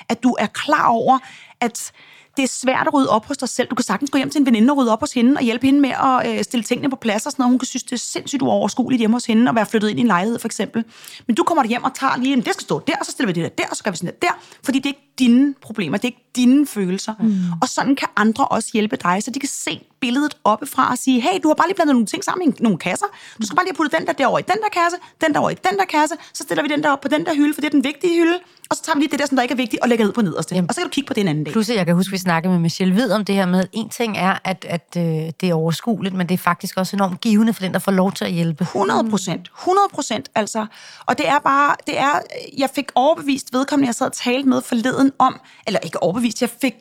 [0.10, 1.20] at du er klar over,
[1.62, 1.92] at
[2.38, 3.68] det er svært at rydde op hos dig selv.
[3.68, 5.66] Du kan sagtens gå hjem til en veninde og rydde op hos hende og hjælpe
[5.66, 7.52] hende med at øh, stille tingene på plads og sådan noget.
[7.52, 10.02] Hun kan synes, det er sindssygt uoverskueligt hjemme hos hende at være flyttet ind i
[10.02, 10.84] en lejlighed, for eksempel.
[11.28, 13.34] Men du kommer hjem og tager lige, en, det skal stå der, og så stiller
[13.34, 15.07] vi det der der, og så gør vi sådan der der, fordi det er ikke
[15.20, 17.14] dine problemer, det er ikke dine følelser.
[17.20, 17.36] Mm.
[17.62, 21.22] Og sådan kan andre også hjælpe dig, så de kan se billedet oppefra og sige,
[21.22, 23.06] hey, du har bare lige blandet nogle ting sammen i nogle kasser.
[23.42, 25.50] Du skal bare lige putte den der derovre i den der kasse, den der over
[25.50, 27.62] i den der kasse, så stiller vi den der op på den der hylde, for
[27.62, 29.54] det er den vigtige hylde, og så tager vi lige det der, som der ikke
[29.54, 30.56] er vigtigt, og lægger ned på nederste.
[30.56, 30.70] Jamen.
[30.70, 31.52] Og så kan du kigge på det en anden dag.
[31.52, 34.18] Plus, jeg kan huske, vi snakkede med Michelle Hvid om det her med, en ting
[34.18, 35.04] er, at, at øh,
[35.42, 38.12] det er overskueligt, men det er faktisk også enormt givende for den, der får lov
[38.12, 38.64] til at hjælpe.
[38.64, 39.50] 100 procent.
[39.58, 40.66] 100 procent, altså.
[41.06, 42.20] Og det er bare, det er,
[42.58, 46.50] jeg fik overbevist vedkommende, jeg sad og talte med forleden om, eller ikke overbevist, jeg
[46.62, 46.74] fik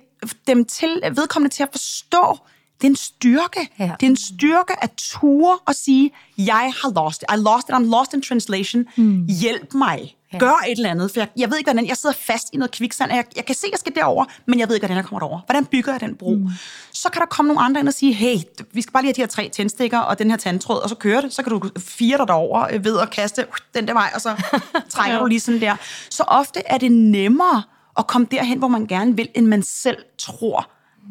[0.46, 2.38] dem til, vedkommende til at forstå,
[2.80, 3.70] det er en styrke.
[3.78, 3.90] Ja.
[4.00, 7.34] Det er en styrke at ture og sige, jeg har lost it.
[7.34, 7.74] I lost it.
[7.74, 8.84] I'm lost in translation.
[8.96, 9.26] Mm.
[9.26, 10.16] Hjælp mig.
[10.32, 10.38] Ja.
[10.38, 11.10] Gør et eller andet.
[11.10, 13.12] For jeg, jeg ved ikke, hvordan jeg sidder fast i noget kviksand.
[13.12, 15.18] Jeg, jeg kan se, at jeg skal derover, men jeg ved ikke, hvordan jeg kommer
[15.18, 15.40] derover.
[15.46, 16.34] Hvordan bygger jeg den bro?
[16.34, 16.48] Mm.
[16.92, 18.36] Så kan der komme nogle andre ind og sige, hey,
[18.72, 20.94] vi skal bare lige have de her tre tændstikker og den her tandtråd, og så
[20.94, 21.32] kører det.
[21.32, 24.42] Så kan du fire dig derover øh, ved at kaste den der vej, og så
[24.94, 25.20] trækker ja.
[25.22, 25.76] du lige sådan der.
[26.10, 27.62] Så ofte er det nemmere
[27.98, 30.70] at komme derhen, hvor man gerne vil, end man selv tror.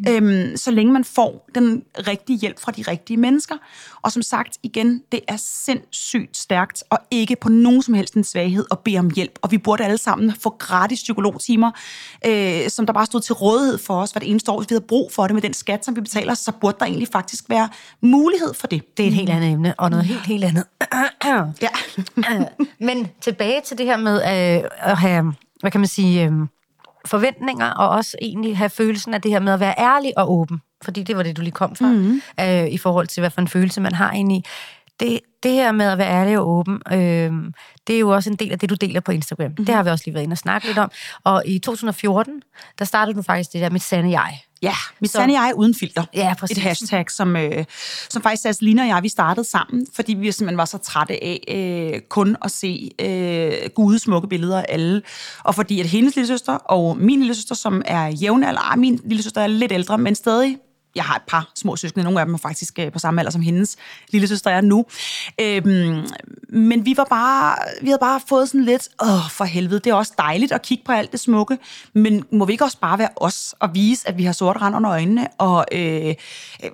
[0.10, 3.56] Øhm, så længe man får den rigtige hjælp fra de rigtige mennesker.
[4.02, 8.24] Og som sagt, igen, det er sindssygt stærkt, og ikke på nogen som helst en
[8.24, 9.40] svaghed at bede om hjælp.
[9.42, 11.72] Og vi burde alle sammen få gratis psykologtimer,
[12.26, 14.74] øh, som der bare stod til rådighed for os, hvad det eneste år, hvis vi
[14.74, 17.50] havde brug for det med den skat, som vi betaler, så burde der egentlig faktisk
[17.50, 17.70] være
[18.02, 18.98] mulighed for det.
[18.98, 20.64] Det er et helt andet emne, og noget helt, helt andet.
[21.62, 21.70] ja.
[22.80, 26.26] Men tilbage til det her med øh, at have, hvad kan man sige...
[26.26, 26.32] Øh,
[27.06, 30.62] forventninger, og også egentlig have følelsen af det her med at være ærlig og åben.
[30.84, 32.22] Fordi det var det, du lige kom fra, mm-hmm.
[32.40, 34.44] øh, i forhold til, hvad for en følelse man har egentlig.
[35.00, 37.32] Det, det her med at være ærlig og åben, øh,
[37.88, 39.46] det er jo også en del af det, du deler på Instagram.
[39.46, 39.66] Mm-hmm.
[39.66, 40.92] Det har vi også lige været inde og snakke lidt om.
[41.24, 42.42] Og i 2014,
[42.80, 44.40] der startede du faktisk det der med sande jeg.
[44.66, 46.04] Ja, mit så, sande jeg uden filter.
[46.14, 46.58] Ja, præcis.
[46.58, 47.66] Et hashtag, som, øh,
[48.10, 51.40] som faktisk Lina og jeg, vi startede sammen, fordi vi simpelthen var så trætte af
[51.48, 55.02] øh, kun at se øh, gude smukke billeder af alle.
[55.44, 59.24] Og fordi at hendes lille søster og min lille søster, som er jævnalder, min lille
[59.24, 60.58] søster er lidt ældre, men stadig
[60.96, 63.32] jeg har et par små søskende, nogle af dem er faktisk øh, på samme alder
[63.32, 63.78] som hendes
[64.10, 64.86] lille søster er nu.
[65.42, 66.08] Øhm,
[66.50, 69.94] men vi var bare, vi havde bare fået sådan lidt, åh for helvede, det er
[69.94, 71.58] også dejligt at kigge på alt det smukke,
[71.94, 74.76] men må vi ikke også bare være os og vise, at vi har sort rand
[74.76, 76.08] under øjnene, og øh,
[76.64, 76.70] øh,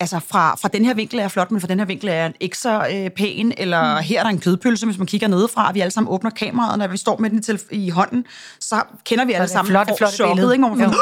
[0.00, 2.14] altså fra, fra den her vinkel er jeg flot, men fra den her vinkel er
[2.14, 4.04] jeg ikke så øh, pæn, eller mm.
[4.04, 6.86] her er der en kødpølse, hvis man kigger nedefra, vi alle sammen åbner kameraet, når
[6.86, 8.24] vi står med den til, i hånden,
[8.60, 10.54] så kender vi alle sammen flot, flot billede.
[10.54, 10.68] Ikke?
[10.68, 10.94] Man,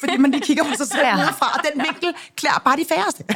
[0.00, 1.16] fordi man lige kigger på sig selv ja.
[1.16, 3.24] nedefra, og den vinkel klæder bare de færreste.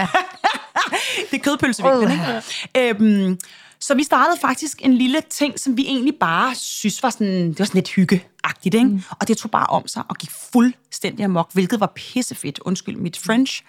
[1.31, 2.98] Det er kødpølsevinklen, ikke?
[3.05, 3.38] Øhm,
[3.83, 7.59] så vi startede faktisk en lille ting, som vi egentlig bare synes var sådan, det
[7.59, 8.87] var sådan lidt hyggeagtigt, ikke?
[8.87, 9.03] Mm.
[9.20, 13.18] Og det tog bare om sig og gik fuldstændig amok, hvilket var pissefedt, undskyld mit
[13.18, 13.62] French.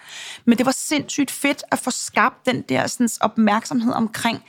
[0.44, 4.42] Men det var sindssygt fedt at få skabt den der sådan, opmærksomhed omkring,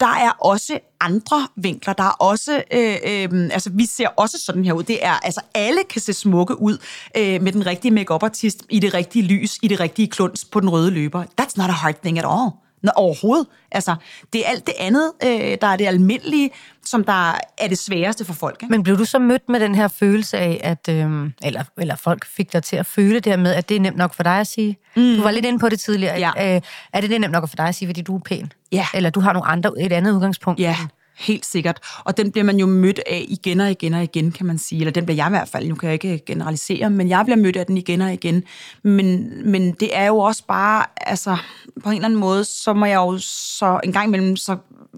[0.00, 1.92] der er også andre vinkler.
[1.92, 4.82] Der er også, øh, øh, altså vi ser også sådan her ud.
[4.82, 6.78] Det er, altså alle kan se smukke ud
[7.16, 10.60] øh, med den rigtige makeup artist i det rigtige lys, i det rigtige kluns på
[10.60, 11.24] den røde løber.
[11.40, 12.63] That's not a hard thing at all.
[12.84, 13.46] Nå, overhovedet.
[13.72, 13.94] Altså,
[14.32, 16.50] det er alt det andet, øh, der er det almindelige,
[16.84, 18.62] som der er det sværeste for folk.
[18.62, 18.70] Ikke?
[18.70, 22.26] Men blev du så mødt med den her følelse af, at, øh, eller, eller folk
[22.26, 24.46] fik dig til at føle det med, at det er nemt nok for dig at
[24.46, 24.76] sige?
[24.96, 25.16] Mm.
[25.16, 26.18] Du var lidt inde på det tidligere.
[26.18, 26.56] Ja.
[26.56, 26.60] Øh,
[26.92, 28.52] er det, det nemt nok for dig at sige, fordi du er pæn?
[28.72, 28.86] Ja.
[28.94, 30.60] Eller du har nogle andre, et andet udgangspunkt?
[30.60, 30.76] Ja.
[31.18, 31.78] Helt sikkert.
[32.04, 34.80] Og den bliver man jo mødt af igen og igen og igen, kan man sige.
[34.80, 37.36] Eller den bliver jeg i hvert fald, nu kan jeg ikke generalisere, men jeg bliver
[37.36, 38.42] mødt af den igen og igen.
[38.82, 41.36] Men, men det er jo også bare, altså
[41.82, 44.56] på en eller anden måde, så må jeg jo så en gang imellem, så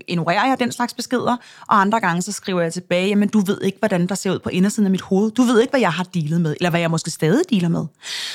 [0.09, 3.61] ignorerer jeg den slags beskeder, og andre gange så skriver jeg tilbage, jamen du ved
[3.63, 5.31] ikke, hvordan der ser ud på indersiden af mit hoved.
[5.31, 7.87] Du ved ikke, hvad jeg har dealet med, eller hvad jeg måske stadig dealer med.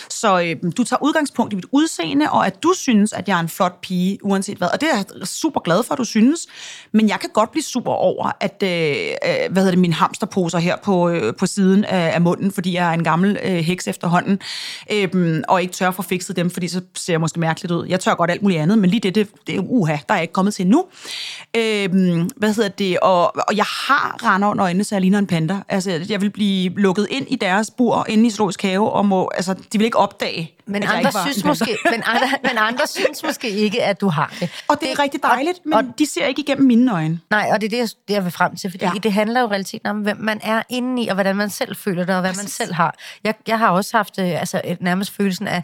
[0.09, 3.39] Så øh, du tager udgangspunkt i mit udseende, og at du synes, at jeg er
[3.39, 4.67] en flot pige, uanset hvad.
[4.73, 6.47] Og det er jeg super glad for, at du synes.
[6.91, 10.59] Men jeg kan godt blive super over, at, øh, øh, hvad hedder det, mine hamsterposer
[10.59, 13.87] her på, øh, på siden af, af munden, fordi jeg er en gammel øh, heks
[13.87, 14.39] efterhånden,
[14.91, 17.87] øh, og ikke tør for få fikset dem, fordi så ser jeg måske mærkeligt ud.
[17.87, 20.21] Jeg tør godt alt muligt andet, men lige det, det, det uha, der er jeg
[20.21, 20.85] ikke kommet til endnu.
[21.57, 21.89] Øh,
[22.37, 22.99] hvad hedder det?
[22.99, 25.57] Og, og jeg har render under øjnene, så jeg ligner en panda.
[25.69, 29.31] Altså, jeg vil blive lukket ind i deres bur inde i zoologisk have, og må,
[29.35, 33.49] altså, de vil ikke opdage, men andre, synes måske, men, andre, men andre synes måske
[33.49, 34.49] ikke, at du har det.
[34.67, 37.19] Og det er rigtig dejligt, men og- de ser ikke igennem mine øjne.
[37.29, 38.91] Nej, og det er det, jeg, det, jeg vil frem til, fordi Ja.
[39.03, 41.75] det handler jo i realiteten om, hvem man er inde i, og hvordan man selv
[41.75, 42.95] føler det, og hvad man selv har.
[43.23, 45.63] Jeg, jeg har også haft øh, altså, et- nærmest følelsen af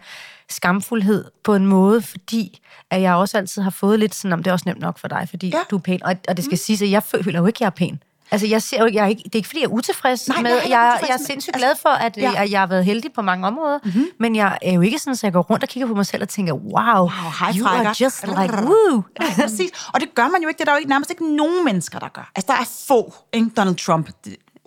[0.50, 4.50] skamfuldhed på en måde, fordi at jeg også altid har fået lidt sådan, om det
[4.50, 5.58] er også nemt nok for dig, fordi ja.
[5.70, 6.02] du er pæn.
[6.04, 6.56] Og, og det skal mm.
[6.58, 8.02] siges, at jeg føler jo ikke, at jeg er pæn.
[8.30, 10.42] Altså, jeg ser jo jeg er ikke, det er ikke, fordi jeg er utilfreds Nej,
[10.42, 12.30] med, jeg er jeg, jeg, utilfreds jeg er med- sindssygt altså, glad for, at, ja.
[12.30, 12.42] ja.
[12.42, 14.06] at jeg har været heldig på mange områder, mm-hmm.
[14.20, 16.22] men jeg er jo ikke sådan, at jeg går rundt og kigger på mig selv
[16.22, 17.88] og tænker, wow, wow hej, you frækker.
[17.90, 19.02] are just like, woo.
[19.20, 19.70] Ja, præcis.
[19.94, 20.58] Og det gør man jo ikke.
[20.58, 22.30] Det er der jo ikke, nærmest ikke nogen mennesker, der gør.
[22.36, 23.50] Altså, der er få, ikke?
[23.56, 24.10] Donald Trump.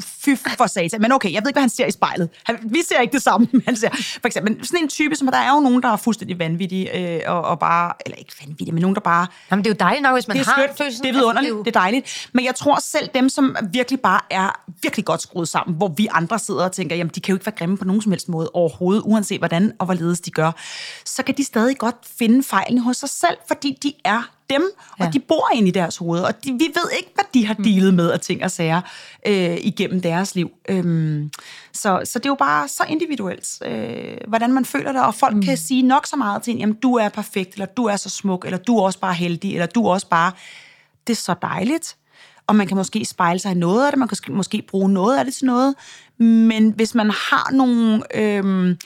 [0.02, 1.02] Fy for satan.
[1.02, 2.30] Men okay, jeg ved ikke, hvad han ser i spejlet.
[2.44, 3.90] Han, vi ser ikke det samme, han ser.
[3.94, 6.98] For eksempel, men sådan en type, som der er jo nogen, der er fuldstændig vanvittige,
[7.16, 9.78] øh, og, og bare, eller ikke vanvittige, men nogen, der bare Jamen, det er jo
[9.80, 11.04] dejligt nok, hvis man det er har skønt, følelsen.
[11.04, 12.30] det er Altså, vidunderligt, jo- det er dejligt.
[12.34, 16.08] Men jeg tror selv dem, som virkelig bare er virkelig godt skruet sammen, hvor vi
[16.12, 18.30] andre sidder og tænker, jamen de kan jo ikke være grimme på nogen som helst
[18.30, 20.52] måde overhovedet, uanset hvordan og hvorledes de gør,
[21.06, 25.06] så kan de stadig godt finde fejlen hos sig selv, fordi de er dem, og
[25.06, 25.10] Ja.
[25.14, 27.94] de bor inde i deres hoved, og de, vi ved ikke, hvad de har dealet
[27.94, 28.82] med af ting og sager
[29.28, 30.52] øh, igennem deres liv.
[30.70, 31.32] Øhm,
[31.74, 35.36] så, så det er jo bare så individuelt, øh, hvordan man føler det, og folk
[35.36, 35.42] mm.
[35.42, 38.10] kan sige nok så meget til en, jamen du er perfekt, eller du er så
[38.10, 40.32] smuk, eller du er også bare heldig, eller du er også bare...
[41.08, 41.96] Det er så dejligt,
[42.48, 44.90] og man kan måske spejle sig i noget af det, man kan sk- måske bruge
[44.90, 45.76] noget af det til noget,
[46.18, 48.02] men hvis man har nogle...
[48.16, 48.78] Øhm,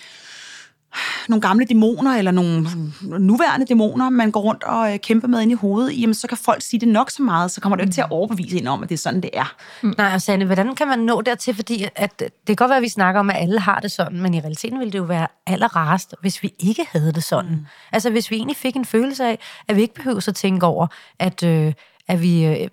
[1.30, 2.68] nogle gamle dæmoner, eller nogle
[3.02, 6.38] nuværende dæmoner, man går rundt og øh, kæmper med ind i hovedet, jamen så kan
[6.38, 8.68] folk sige det nok så meget, så kommer det jo ikke til at overbevise en
[8.68, 9.56] om, at det er sådan, det er.
[9.98, 11.56] Nej, og Sanne, hvordan kan man nå dertil?
[11.56, 14.22] Fordi at, det kan godt være, at vi snakker om, at alle har det sådan,
[14.22, 17.52] men i realiteten ville det jo være allerrarest, hvis vi ikke havde det sådan.
[17.52, 17.66] Mm.
[17.92, 20.88] Altså hvis vi egentlig fik en følelse af, at vi ikke behøver at tænke over,
[21.20, 21.74] at, øh,
[22.08, 22.68] at vi øh,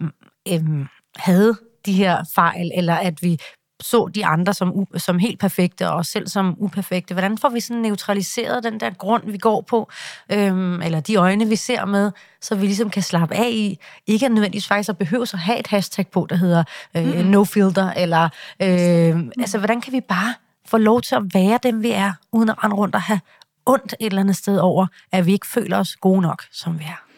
[0.49, 1.55] øh, havde
[1.87, 3.39] de her fejl, eller at vi
[3.83, 7.15] så de andre som, som helt perfekte, og os selv som uperfekte.
[7.15, 9.91] Hvordan får vi sådan neutraliseret den der grund, vi går på,
[10.33, 14.29] øhm, eller de øjne, vi ser med, så vi ligesom kan slappe af i, ikke
[14.29, 16.65] nødvendigvis faktisk at behøve at have et hashtag på, der hedder
[16.97, 18.25] øh, no filter, eller
[18.63, 20.35] øh, altså, hvordan kan vi bare
[20.67, 23.21] få lov til at være dem, vi er, uden at rende rundt og have
[23.67, 26.85] ondt et eller andet sted over, at vi ikke føler os gode nok, som vi
[26.85, 27.12] er.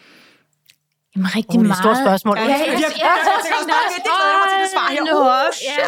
[1.17, 1.85] Jamen, rigtig Oh, det er et meget.
[1.85, 2.37] stort spørgsmål.
[2.39, 3.13] Ja, Ja, jeg, ja.
[5.15, 5.29] Åh, Uh,
[5.79, 5.87] ja.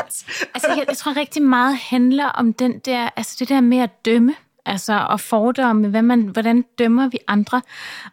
[0.55, 4.05] Altså, jeg, jeg tror rigtig meget handler om den der, altså det der med at
[4.05, 4.35] dømme,
[4.67, 7.63] altså og fordomme, hvad man, hvordan dømmer vi andre.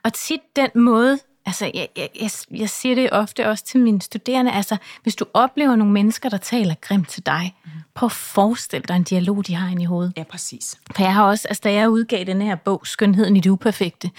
[0.04, 4.02] Og tit den måde, altså jeg, jeg, jeg, jeg siger det ofte også til mine
[4.02, 7.56] studerende, altså hvis du oplever nogle mennesker, der taler grimt til dig,
[7.96, 10.14] prøv at forestille dig en dialog, de har inde i hovedet.
[10.18, 10.78] Ja, præcis.
[10.96, 14.12] For jeg har også, altså da jeg udgav den her bog, Skønheden i det uperfekte,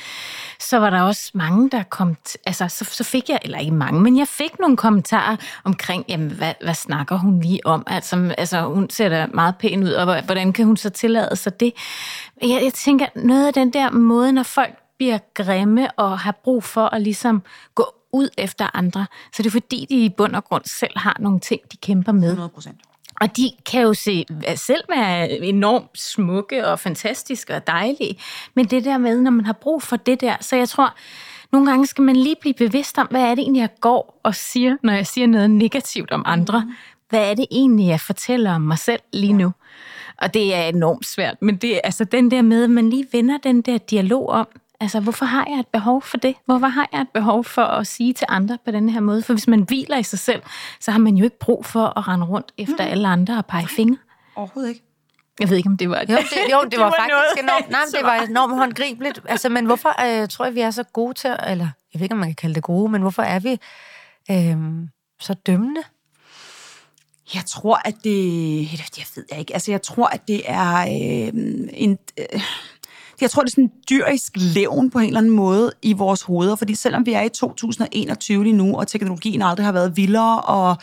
[0.60, 3.74] så var der også mange, der kom, t- altså så, så fik jeg, eller ikke
[3.74, 7.82] mange, men jeg fik nogle kommentarer omkring, jamen hvad, hvad snakker hun lige om?
[7.86, 11.60] Altså, altså hun ser da meget pæn ud, og hvordan kan hun så tillade sig
[11.60, 11.72] det?
[12.42, 16.64] Jeg, jeg tænker, noget af den der måde, når folk bliver grimme og har brug
[16.64, 17.42] for at ligesom
[17.74, 21.16] gå ud efter andre, så det er fordi, de i bund og grund selv har
[21.20, 22.28] nogle ting, de kæmper med.
[22.28, 22.80] 100 procent.
[23.20, 24.24] Og de kan jo se,
[24.56, 28.18] selv være enormt smukke og fantastiske og dejlige.
[28.54, 30.94] Men det der med, når man har brug for det der, så jeg tror,
[31.52, 34.34] nogle gange skal man lige blive bevidst om, hvad er det egentlig, jeg går og
[34.34, 36.72] siger, når jeg siger noget negativt om andre.
[37.08, 39.52] Hvad er det egentlig, jeg fortæller om mig selv lige nu?
[40.22, 43.06] Og det er enormt svært, men det er altså den der med, at man lige
[43.12, 44.46] vender den der dialog om,
[44.84, 46.34] altså hvorfor har jeg et behov for det?
[46.46, 49.22] Hvorfor har jeg et behov for at sige til andre på den her måde?
[49.22, 50.42] For hvis man hviler i sig selv,
[50.80, 53.68] så har man jo ikke brug for at rende rundt efter alle andre og pege
[53.68, 53.96] fingre.
[54.36, 54.82] Overhovedet ikke.
[55.40, 56.16] Jeg ved ikke, om det var Jo, det,
[56.52, 57.42] jo, det, var, var faktisk noget.
[57.42, 59.20] enormt, nej, men det var enormt håndgribeligt.
[59.28, 62.04] Altså, men hvorfor øh, tror jeg, vi er så gode til, at- eller jeg ved
[62.04, 63.58] ikke, om man kan kalde det gode, men hvorfor er vi
[64.30, 64.56] øh,
[65.20, 65.80] så dømmende?
[67.34, 68.60] Jeg tror, at det...
[68.72, 69.52] Jeg ved jeg ikke.
[69.54, 71.32] Altså, jeg tror, at det er øh,
[71.72, 71.98] en...
[72.18, 72.40] Øh,
[73.20, 76.22] jeg tror, det er sådan en dyrisk levn på en eller anden måde i vores
[76.22, 80.40] hoveder, fordi selvom vi er i 2021 lige nu, og teknologien aldrig har været vildere,
[80.40, 80.76] og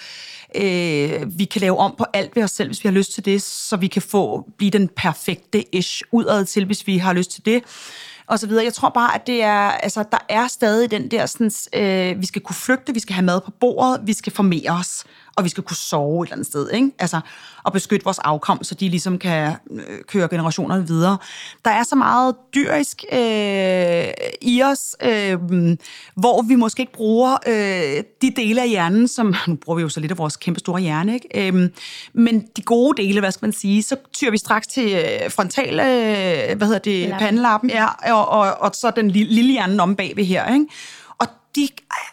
[0.55, 3.25] øh, vi kan lave om på alt ved os selv, hvis vi har lyst til
[3.25, 7.31] det, så vi kan få blive den perfekte ish udad til, hvis vi har lyst
[7.31, 7.63] til det,
[8.27, 8.63] og så videre.
[8.63, 12.25] Jeg tror bare, at det er, altså, der er stadig den der, sådan, øh, vi
[12.25, 15.03] skal kunne flygte, vi skal have mad på bordet, vi skal formere os,
[15.35, 16.91] og vi skal kunne sove et eller andet sted, ikke?
[16.99, 17.19] Altså,
[17.63, 21.17] og beskytte vores afkom, så de ligesom kan øh, køre generationerne videre.
[21.65, 24.07] Der er så meget dyrisk øh,
[24.41, 25.37] i os, øh,
[26.15, 29.89] hvor vi måske ikke bruger øh, de dele af hjernen, som, nu bruger vi jo
[29.89, 31.47] så lidt af vores kæmpe store hjerne, ikke?
[31.47, 31.69] Øh,
[32.13, 35.79] men de gode dele, hvad skal man sige, så tyrer vi straks til øh, frontal,
[35.79, 37.27] øh, hvad hedder det, Lappen.
[37.27, 40.65] pandelappen, ja, og, og, og så den lille, lille hjernen om bagved her, ikke?
[41.55, 41.69] De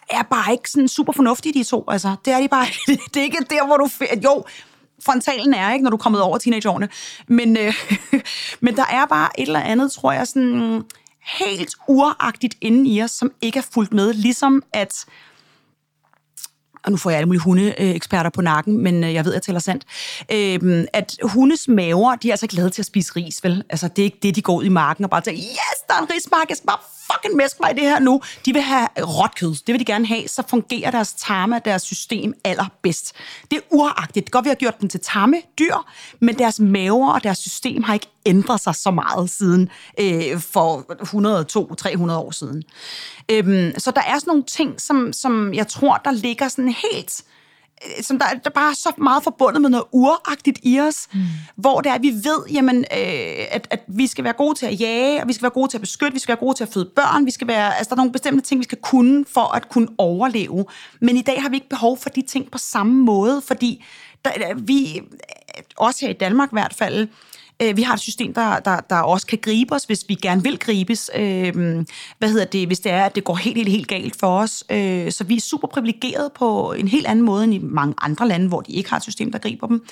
[0.09, 1.83] er bare ikke sådan super fornuftige, de to.
[1.87, 2.65] Altså, det er de bare
[3.13, 3.89] Det er ikke der, hvor du...
[4.23, 4.43] Jo,
[5.05, 6.89] frontalen er, ikke, når du er kommet over teenageårene.
[7.27, 7.73] Men, øh,
[8.61, 10.83] men der er bare et eller andet, tror jeg, sådan
[11.23, 14.13] helt uragtigt inde i os, som ikke er fuldt med.
[14.13, 15.05] Ligesom at
[16.83, 19.41] og nu får jeg alle mulige hundeeksperter på nakken, men øh, jeg ved, at jeg
[19.41, 19.85] tæller sandt,
[20.31, 23.63] øh, at hundes maver, de er altså glade til at spise ris, vel?
[23.69, 25.93] Altså, det er ikke det, de går ud i marken og bare tænker, yes, der
[25.93, 28.21] er en rismark, jeg skal bare fucking mæsk mig i det her nu.
[28.45, 29.55] De vil have råt kød.
[29.67, 33.13] Det vil de gerne have, så fungerer deres tarme deres system allerbedst.
[33.51, 34.25] Det er uragtigt.
[34.25, 35.75] Det godt, vi har gjort dem til tamme dyr,
[36.19, 39.69] men deres maver og deres system har ikke ændret sig så meget siden
[39.99, 40.85] øh, for
[42.09, 42.63] 102-300 år siden.
[43.31, 47.23] Øhm, så der er sådan nogle ting, som, som jeg tror, der ligger sådan helt
[47.23, 47.38] Øh,
[48.01, 51.19] som der, der bare er så meget forbundet med noget uragtigt i os, mm.
[51.55, 54.65] hvor det er, at vi ved, jamen, øh, at, at vi skal være gode til
[54.65, 56.63] at jage, og vi skal være gode til at beskytte, vi skal være gode til
[56.63, 59.25] at føde børn, vi skal være, altså der er nogle bestemte ting, vi skal kunne
[59.33, 60.65] for at kunne overleve.
[61.01, 63.85] Men i dag har vi ikke behov for de ting på samme måde, fordi
[64.25, 65.01] der, vi,
[65.77, 67.07] også her i Danmark i hvert fald,
[67.61, 70.43] Øh, vi har et system, der, der, der også kan gribe os, hvis vi gerne
[70.43, 71.09] vil gribes.
[71.15, 71.53] Øh,
[72.17, 74.63] hvad hedder det, hvis det er, at det går helt, helt, helt galt for os.
[74.69, 78.27] Øh, så vi er super privilegeret på en helt anden måde end i mange andre
[78.27, 79.85] lande, hvor de ikke har et system, der griber dem.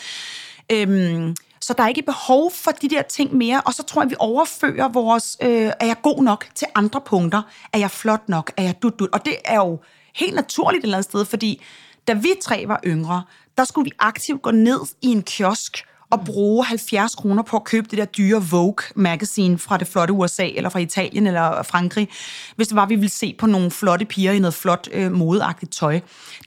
[0.71, 4.06] Øh, så der er ikke behov for de der ting mere, og så tror jeg,
[4.06, 7.41] at vi overfører vores, øh, er jeg god nok til andre punkter?
[7.73, 8.51] Er jeg flot nok?
[8.58, 9.10] Er jeg dut, dut?
[9.13, 9.80] Og det er jo
[10.15, 11.62] helt naturligt et eller andet sted, fordi
[12.08, 13.23] da vi tre var yngre,
[13.58, 17.63] der skulle vi aktivt gå ned i en kiosk at bruge 70 kroner på at
[17.63, 22.09] købe det der dyre Vogue magazine fra det flotte USA, eller fra Italien, eller Frankrig,
[22.55, 25.11] hvis det var, at vi ville se på nogle flotte piger i noget flot øh,
[25.11, 25.99] modeagtigt tøj.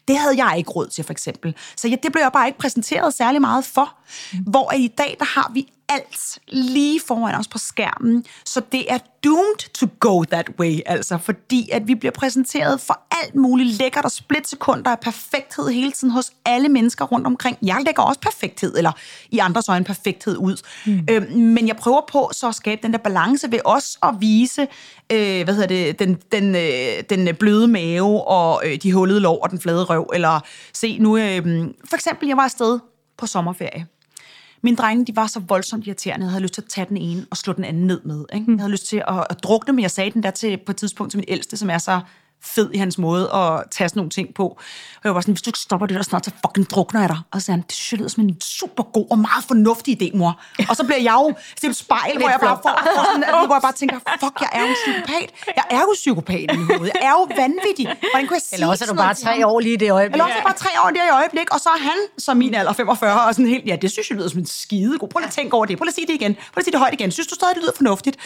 [0.09, 1.57] Det havde jeg ikke råd til, for eksempel.
[1.77, 3.97] Så ja, det blev jeg bare ikke præsenteret særlig meget for.
[4.47, 8.99] Hvor i dag, der har vi alt lige foran os på skærmen, så det er
[9.25, 14.05] doomed to go that way, altså, fordi at vi bliver præsenteret for alt muligt lækkert
[14.05, 17.59] og splitsekunder af perfekthed hele tiden hos alle mennesker rundt omkring.
[17.63, 18.93] Jeg lægger også perfekthed, eller
[19.31, 20.57] i andres øjne perfekthed ud.
[20.87, 21.07] Mm.
[21.11, 24.63] Øh, men jeg prøver på så at skabe den der balance ved også at vise,
[25.13, 29.39] øh, hvad hedder det, den, den, øh, den bløde mave og øh, de hullede lov
[29.43, 30.41] og den flade røv, eller
[30.73, 32.79] se nu, øh, for eksempel, jeg var afsted
[33.19, 33.87] på sommerferie,
[34.63, 36.25] mine drenge, de var så voldsomt irriterende.
[36.25, 38.25] Jeg havde lyst til at tage den ene og slå den anden ned med.
[38.33, 38.53] Ikke?
[38.53, 40.77] Jeg havde lyst til at, at drukne, men jeg sagde den der til, på et
[40.77, 42.01] tidspunkt til min ældste, som er så
[42.43, 44.47] fed i hans måde at tage sådan nogle ting på.
[45.01, 47.09] Og jeg var sådan, hvis du ikke stopper det der snart, så fucking drukner jeg
[47.09, 47.19] dig.
[47.33, 50.03] Og så sagde han, det synes jeg lyder som en super god og meget fornuftig
[50.03, 50.41] idé, mor.
[50.69, 53.55] Og så bliver jeg jo til et spejl, hvor jeg bare får, får sådan, hvor
[53.55, 55.29] jeg bare tænker, fuck, jeg er jo en psykopat.
[55.57, 56.93] Jeg er jo psykopat i hovedet.
[56.95, 57.87] Jeg er jo vanvittig.
[58.13, 60.15] Hvordan kunne jeg sige Eller også er du bare tre år lige i det øjeblik.
[60.15, 62.55] Eller også er bare tre år lige i øjeblik, og så er han, som min
[62.55, 65.09] alder 45, og sådan helt, ja, det synes jeg lyder som en skide god.
[65.09, 65.79] Prøv lige at tænke over det.
[65.79, 66.35] Prøv lige at sige det igen.
[66.35, 67.11] Prøv lige at sige det højt igen.
[67.11, 68.17] Synes du stadig, det lyder fornuftigt?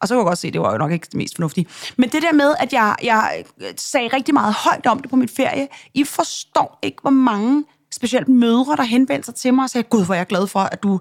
[0.00, 1.66] Og så kunne jeg godt se, det var jo nok ikke det mest fornuftige.
[1.96, 3.44] Men det der med, at jeg, jeg
[3.76, 8.28] sagde rigtig meget højt om det på mit ferie, I forstår ikke, hvor mange specielt
[8.28, 10.82] mødre, der henvendte sig til mig og sagde, gud, hvor er jeg glad for, at
[10.82, 11.00] du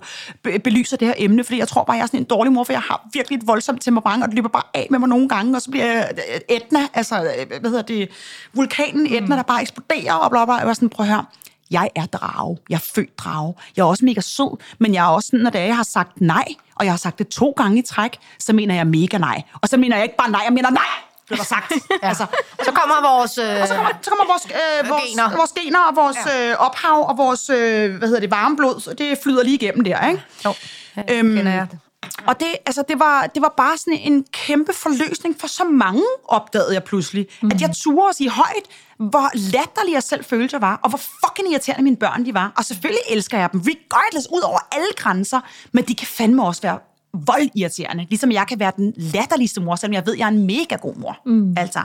[0.64, 2.74] belyser det her emne, fordi jeg tror bare, jeg er sådan en dårlig mor, for
[2.74, 5.56] jeg har virkelig et voldsomt temperament, og det løber bare af med mig nogle gange,
[5.56, 8.10] og så bliver jeg øh, Etna, altså, øh, hvad hedder det,
[8.54, 11.26] vulkanen Etna, der bare eksploderer, og bla bla, og jeg var sådan, prøv at høre,
[11.72, 12.58] jeg er drage.
[12.70, 13.54] Jeg er født drage.
[13.76, 15.84] Jeg er også mega sød, men jeg er også sådan, når det er, jeg har
[15.84, 19.18] sagt nej, og jeg har sagt det to gange i træk, så mener jeg mega
[19.18, 19.42] nej.
[19.62, 21.07] Og så mener jeg ikke bare nej, jeg mener nej!
[21.28, 21.72] Blev der sagt.
[21.72, 22.08] ja.
[22.10, 22.26] altså,
[22.64, 25.38] så kommer vores, øh, og så kommer, så kommer vores, øh, vores, gener.
[25.38, 26.50] vores gener og vores ja.
[26.50, 28.96] øh, ophav og vores øh, hvad hedder det, varmeblod.
[28.96, 30.24] Det flyder lige igennem der, ikke?
[30.46, 30.54] Jo,
[30.98, 31.80] ja, øhm, kender jeg det.
[32.28, 36.04] Og det, altså, det, var, det var bare sådan en kæmpe forløsning for så mange,
[36.28, 37.28] opdagede jeg pludselig.
[37.42, 37.52] Mm.
[37.54, 38.66] At jeg turde at sige højt,
[38.98, 42.52] hvor latterlig jeg selv følte, jeg var, og hvor fucking irriterende mine børn de var.
[42.58, 45.40] Og selvfølgelig elsker jeg dem, regardless, ud over alle grænser,
[45.72, 46.80] men de kan fandme også være
[47.14, 48.06] voldirriterende.
[48.10, 50.76] Ligesom jeg kan være den latterligste mor, selvom jeg ved, at jeg er en mega
[50.76, 51.20] god mor.
[51.26, 51.56] Mm.
[51.58, 51.80] Altså.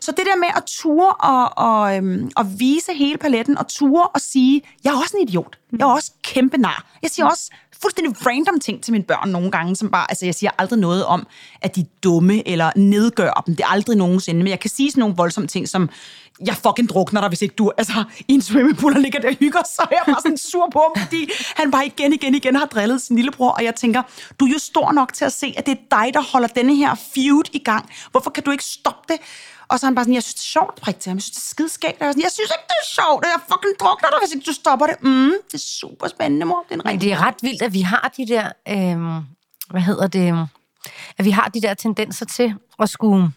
[0.00, 4.06] Så det der med at ture og, og, øhm, og vise hele paletten, og ture
[4.06, 5.58] og sige, jeg er også en idiot.
[5.72, 6.86] Jeg er også kæmpe nar.
[7.02, 7.50] Jeg siger også
[7.82, 11.04] fuldstændig random ting til mine børn nogle gange, som bare, altså jeg siger aldrig noget
[11.04, 11.26] om,
[11.62, 13.56] at de er dumme, eller nedgør dem.
[13.56, 14.38] Det er aldrig nogensinde.
[14.38, 15.88] Men jeg kan sige sådan nogle voldsomme ting, som,
[16.46, 19.34] jeg fucking drukner dig, hvis ikke du, altså, i en swimmingpool og ligger der og
[19.34, 22.56] hygger, så er jeg bare sådan sur på ham, fordi han bare igen, igen, igen
[22.56, 24.02] har drillet sin lillebror, og jeg tænker,
[24.40, 26.76] du er jo stor nok til at se, at det er dig, der holder denne
[26.76, 27.90] her feud i gang.
[28.10, 29.20] Hvorfor kan du ikke stoppe det?
[29.68, 31.16] Og så er han bare sådan, jeg synes, det er sjovt at prikke til ham.
[31.16, 32.00] Jeg synes, det er skideskægt.
[32.00, 34.52] Jeg, jeg synes ikke, det er sjovt, og jeg fucking drukner dig, hvis ikke du
[34.52, 34.96] stopper det.
[35.02, 36.64] Mm, det er super spændende, mor.
[36.68, 39.22] Det er, Men det er ret vildt, at vi har de der, øh,
[39.70, 40.48] hvad hedder det,
[41.18, 43.32] at vi har de der tendenser til at skulle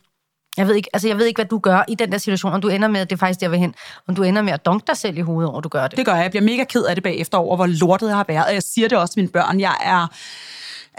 [0.58, 2.62] jeg ved, ikke, altså jeg ved ikke, hvad du gør i den der situation, om
[2.62, 3.76] du ender med, det er faktisk der vil hen,
[4.08, 5.98] om du ender med at dunke dig selv i hovedet over, du gør det.
[5.98, 6.24] Det gør jeg.
[6.24, 8.46] Jeg bliver mega ked af det bagefter over, hvor lortet jeg har været.
[8.46, 9.60] Og jeg siger det også til mine børn.
[9.60, 10.08] Jeg er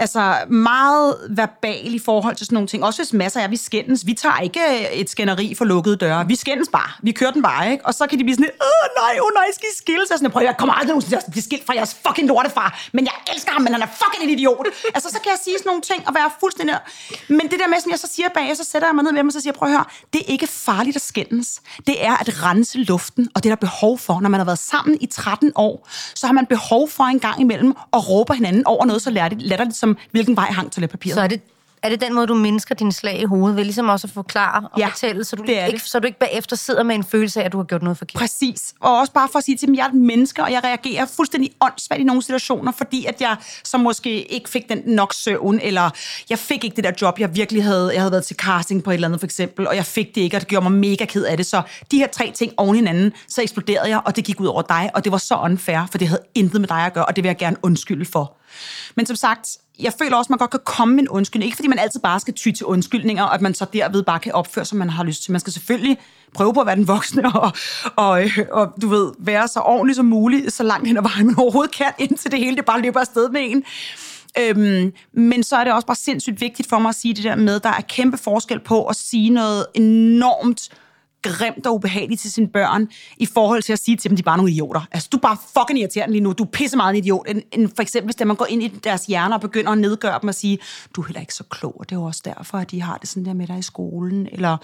[0.01, 2.85] Altså meget verbal i forhold til sådan nogle ting.
[2.85, 4.07] Også hvis masser af vi skændes.
[4.07, 6.27] Vi tager ikke øh, et skænderi for lukkede døre.
[6.27, 6.91] Vi skændes bare.
[7.03, 7.87] Vi kører den bare, ikke?
[7.87, 10.09] Og så kan de blive sådan, åh nej, åh nej, skal I skilles?
[10.09, 12.81] Sådan, prøv, jeg kommer aldrig nogensinde til at blive skilt fra jeres fucking lortefar.
[12.93, 14.67] Men jeg elsker ham, men han er fucking en idiot.
[14.95, 16.77] altså, så kan jeg sige sådan nogle ting og være fuldstændig...
[17.29, 19.19] Men det der med, som jeg så siger bag, så sætter jeg mig ned med
[19.19, 21.61] dem og så siger, prøv at høre, det er ikke farligt at skændes.
[21.87, 24.21] Det er at rense luften, og det er der behov for.
[24.21, 27.41] Når man har været sammen i 13 år, så har man behov for en gang
[27.41, 31.15] imellem at råbe hinanden over noget så latterligt som, hvilken vej hang toiletpapiret.
[31.15, 31.41] Så er det
[31.83, 34.69] er det den måde, du mindsker din slag i hovedet ved ligesom også at forklare
[34.73, 35.81] og ja, fortælle, så du, det ikke, det.
[35.81, 38.21] så du ikke bagefter sidder med en følelse af, at du har gjort noget forkert?
[38.21, 38.75] Præcis.
[38.81, 40.65] Og også bare for at sige til dem, at jeg er et menneske, og jeg
[40.65, 45.15] reagerer fuldstændig åndssvagt i nogle situationer, fordi at jeg så måske ikke fik den nok
[45.15, 45.91] søvn, eller
[46.31, 47.91] jeg fik ikke det der job, jeg virkelig havde.
[47.93, 50.21] Jeg havde været til casting på et eller andet for eksempel, og jeg fik det
[50.21, 51.47] ikke, og det gjorde mig mega ked af det.
[51.47, 54.47] Så de her tre ting oven i hinanden, så eksploderede jeg, og det gik ud
[54.47, 57.05] over dig, og det var så unfair, for det havde intet med dig at gøre,
[57.05, 58.39] og det vil jeg gerne undskylde for.
[58.95, 59.49] Men som sagt,
[59.79, 61.47] jeg føler også, at man godt kan komme med en undskyldning.
[61.47, 64.19] Ikke fordi man altid bare skal ty til undskyldninger, og at man så derved bare
[64.19, 65.33] kan opføre, som man har lyst til.
[65.33, 65.99] Man skal selvfølgelig
[66.35, 67.53] prøve på at være den voksne, og,
[67.97, 71.39] og, og du ved, være så ordentlig som muligt, så langt hen ad vejen man
[71.39, 73.65] overhovedet kan, indtil det hele det bare løber afsted med en.
[74.39, 77.37] Øhm, men så er det også bare sindssygt vigtigt for mig at sige det der
[77.37, 80.69] med, at der er kæmpe forskel på at sige noget enormt
[81.23, 84.25] grimt og ubehageligt til sine børn, i forhold til at sige til dem, de er
[84.25, 84.81] bare nogle idioter.
[84.91, 86.33] Altså, du er bare fucking irriterende lige nu.
[86.33, 87.27] Du er pisse meget en idiot.
[87.29, 90.19] En, en, for eksempel, hvis man går ind i deres hjerner og begynder at nedgøre
[90.23, 90.59] dem og sige,
[90.97, 92.97] du er heller ikke så klog, og det er jo også derfor, at de har
[92.97, 94.29] det sådan der med dig i skolen.
[94.33, 94.57] Eller,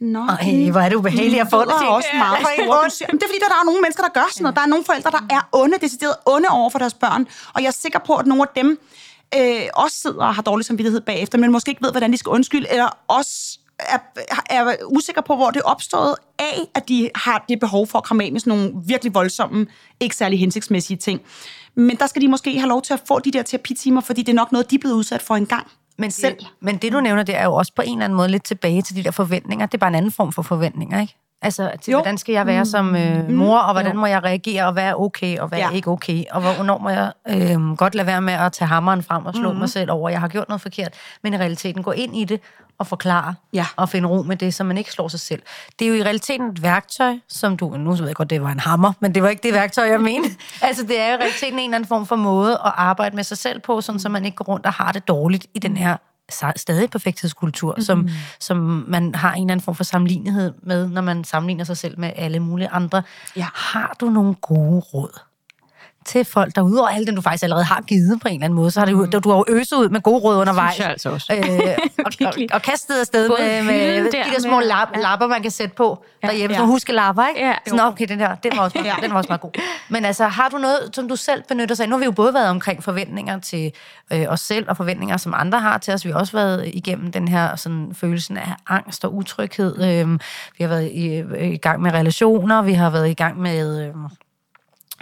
[0.00, 1.88] Nå, Ej, hvor er det ubehageligt at få det til.
[1.88, 2.84] også meget store.
[2.84, 4.56] det er fordi, der, der er nogle mennesker, der gør sådan noget.
[4.56, 7.26] Der er nogle forældre, der er onde, decideret onde over for deres børn.
[7.54, 8.78] Og jeg er sikker på, at nogle af dem
[9.36, 12.30] øh, også sidder og har dårlig samvittighed bagefter, men måske ikke ved, hvordan de skal
[12.30, 13.98] undskylde, eller også er,
[14.50, 18.04] er usikker på, hvor det er opstået af, at de har det behov for at
[18.04, 19.66] komme af med sådan nogle virkelig voldsomme,
[20.00, 21.20] ikke særlig hensigtsmæssige ting.
[21.74, 24.32] Men der skal de måske have lov til at få de der terapitimer, fordi det
[24.32, 25.66] er nok noget, de er blevet udsat for en gang.
[25.98, 26.36] Men selv.
[26.38, 28.44] Det, men det, du nævner, det er jo også på en eller anden måde lidt
[28.44, 29.66] tilbage til de der forventninger.
[29.66, 31.16] Det er bare en anden form for forventninger, ikke?
[31.44, 31.96] Altså, til jo.
[31.98, 33.34] hvordan skal jeg være som øh, mm.
[33.34, 33.98] mor, og hvordan jo.
[33.98, 35.66] må jeg reagere, og hvad er okay, og hvad ja.
[35.66, 39.02] er ikke okay, og hvornår må jeg øh, godt lade være med at tage hammeren
[39.02, 39.58] frem og slå mm.
[39.58, 42.24] mig selv over, at jeg har gjort noget forkert, men i realiteten gå ind i
[42.24, 42.40] det
[42.78, 43.66] og forklare, ja.
[43.76, 45.42] og finde ro med det, så man ikke slår sig selv.
[45.78, 48.50] Det er jo i realiteten et værktøj, som du, nu ved jeg godt, det var
[48.50, 50.28] en hammer, men det var ikke det værktøj, jeg mener.
[50.62, 53.24] altså, det er jo i realiteten en eller anden form for måde at arbejde med
[53.24, 55.76] sig selv på, sådan, så man ikke går rundt og har det dårligt i den
[55.76, 55.96] her
[56.56, 57.82] stadig perfekthedskultur, mm-hmm.
[57.82, 58.08] som,
[58.40, 61.98] som man har en eller anden form for sammenlignelighed med, når man sammenligner sig selv
[62.00, 63.02] med alle mulige andre.
[63.36, 63.46] Ja.
[63.54, 65.20] Har du nogle gode råd
[66.04, 68.56] til folk, der udover alt det, du faktisk allerede har givet på en eller anden
[68.56, 69.10] måde, så har du, mm.
[69.10, 70.76] du har jo øset ud med gode råd undervejs.
[70.76, 71.32] Det altså også.
[71.32, 75.00] Øh, og, og, og kastet afsted Både med, med de der små med, lap, ja.
[75.00, 76.54] lapper, man kan sætte på derhjemme.
[76.54, 76.58] Ja.
[76.58, 77.46] Sådan huske lapper, ikke?
[77.46, 78.94] Ja, Sådan, okay, den her, den var, også, ja.
[79.02, 79.50] den var også meget god.
[79.88, 81.88] Men altså, har du noget, som du selv benytter sig af?
[81.88, 83.72] Nu har vi jo både været omkring forventninger til
[84.12, 86.04] øh, os selv, og forventninger, som andre har til os.
[86.04, 89.82] Vi har også været igennem den her sådan, følelsen af angst og utryghed.
[89.82, 90.12] Øh,
[90.58, 93.86] vi har været i, i gang med relationer, vi har været i gang med...
[93.86, 93.94] Øh,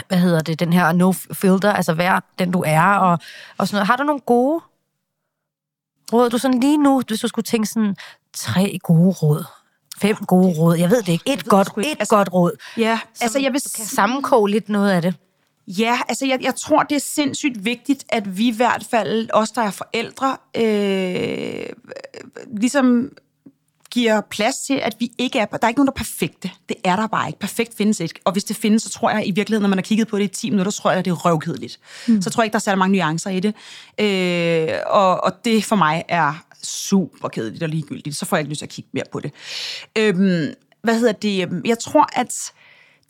[0.09, 3.19] hvad hedder det, den her no filter, altså vær den du er, og,
[3.59, 3.87] og sådan noget.
[3.87, 4.63] Har du nogle gode
[6.13, 6.31] råd?
[6.31, 7.97] Du sådan lige nu, hvis du skulle tænke sådan,
[8.35, 9.45] tre gode råd,
[9.99, 12.53] fem gode råd, jeg ved det ikke, et, godt, et altså, godt råd.
[12.77, 13.61] Ja, altså jeg vil...
[13.61, 15.15] Du kan sammenkoge lidt noget af det.
[15.67, 19.51] Ja, altså jeg, jeg tror, det er sindssygt vigtigt, at vi i hvert fald, os
[19.51, 21.67] der er forældre, øh,
[22.61, 23.11] ligesom
[23.93, 25.45] giver plads til, at vi ikke er...
[25.45, 26.51] Der er ikke nogen, der er perfekte.
[26.69, 27.39] Det er der bare ikke.
[27.39, 28.21] Perfekt findes ikke.
[28.25, 30.25] Og hvis det findes, så tror jeg i virkeligheden, når man har kigget på det
[30.25, 31.79] i 10 minutter, så tror jeg, at det er røvkedeligt.
[32.09, 32.23] Mm.
[32.23, 33.55] Så tror jeg ikke, der er særlig mange nuancer i det.
[33.99, 38.17] Øh, og, og det for mig er super kedeligt og ligegyldigt.
[38.17, 39.33] Så får jeg ikke lyst til at kigge mere på det.
[39.99, 40.15] Øh,
[40.83, 41.63] hvad hedder det?
[41.65, 42.53] Jeg tror, at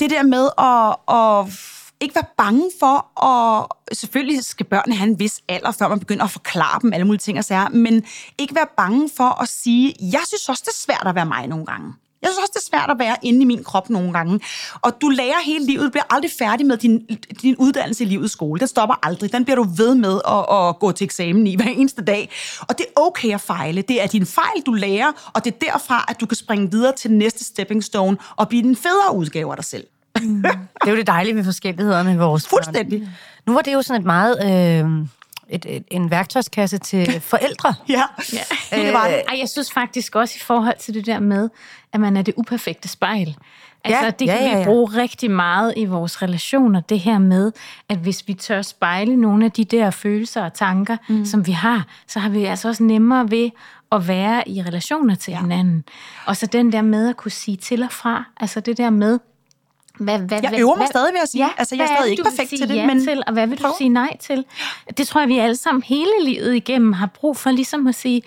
[0.01, 1.59] det der med at, at
[2.03, 3.67] ikke være bange for at...
[3.93, 7.19] Selvfølgelig skal børnene have en vis alder, før man begynder at forklare dem alle mulige
[7.19, 8.05] ting og sager, men
[8.39, 11.47] ikke være bange for at sige, jeg synes også, det er svært at være mig
[11.47, 11.93] nogle gange.
[12.23, 14.41] Jeg synes også, det er svært at være inde i min krop nogle gange.
[14.83, 15.85] Og du lærer hele livet.
[15.85, 17.07] Du bliver aldrig færdig med din,
[17.43, 18.61] din uddannelse i livets skole.
[18.61, 19.33] Den stopper aldrig.
[19.33, 22.31] Den bliver du ved med at, at gå til eksamen i hver eneste dag.
[22.61, 23.83] Og det er okay at fejle.
[23.83, 26.93] Det er din fejl, du lærer, og det er derfra, at du kan springe videre
[26.97, 29.87] til næste stepping stone og blive den federe udgave af dig selv.
[30.21, 30.43] Mm.
[30.43, 33.01] det er jo det dejlige med forskellighederne i vores Fuldstændig.
[33.01, 33.11] Børn.
[33.47, 34.37] Nu var det jo sådan et meget...
[34.45, 35.07] Øh,
[35.49, 37.75] et, et, en værktøjskasse til forældre.
[37.89, 38.03] ja,
[38.33, 38.77] ja.
[38.77, 39.23] det var det.
[39.29, 41.49] Ej, jeg synes faktisk også i forhold til det der med,
[41.93, 43.37] at man er det uperfekte spejl.
[43.85, 44.59] Altså, ja, det kan ja, ja, ja.
[44.59, 47.53] vi bruge rigtig meget i vores relationer, det her med,
[47.89, 51.25] at hvis vi tør spejle nogle af de der følelser og tanker, mm.
[51.25, 53.51] som vi har, så har vi altså også nemmere ved
[53.93, 55.41] at være i relationer til ja.
[55.41, 55.85] hinanden.
[56.27, 59.19] Og så den der med at kunne sige til og fra, altså det der med,
[60.01, 61.49] Hvad, hvad, Jeg øver mig hvad, stadig, vil jeg sige.
[61.59, 63.71] Altså, jeg er stadig ikke perfekt til det, ja men til, og hvad vil prøv.
[63.71, 64.45] du sige nej til?
[64.97, 68.23] Det tror jeg, vi alle sammen hele livet igennem har brug for ligesom at sige,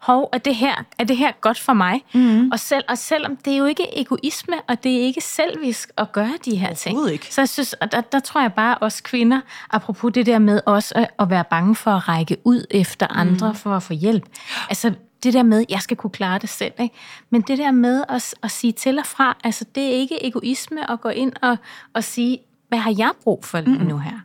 [0.00, 2.04] hov, er det her, er det her godt for mig?
[2.14, 2.50] Mm.
[2.50, 6.12] Og, selv, og selvom det er jo ikke egoisme, og det er ikke selvisk at
[6.12, 7.10] gøre de her ting.
[7.10, 7.34] Ikke.
[7.34, 9.40] Så jeg synes, og der, der tror jeg bare, os kvinder,
[9.70, 13.48] apropos det der med også at, at være bange for at række ud efter andre
[13.48, 13.54] mm.
[13.54, 14.24] for at få hjælp.
[14.68, 14.92] Altså
[15.22, 16.72] det der med, jeg skal kunne klare det selv.
[16.80, 16.94] Ikke?
[17.30, 20.90] Men det der med at, at sige til og fra, altså det er ikke egoisme
[20.90, 21.56] at gå ind og,
[21.94, 24.20] og sige, hvad har jeg brug for lige nu her?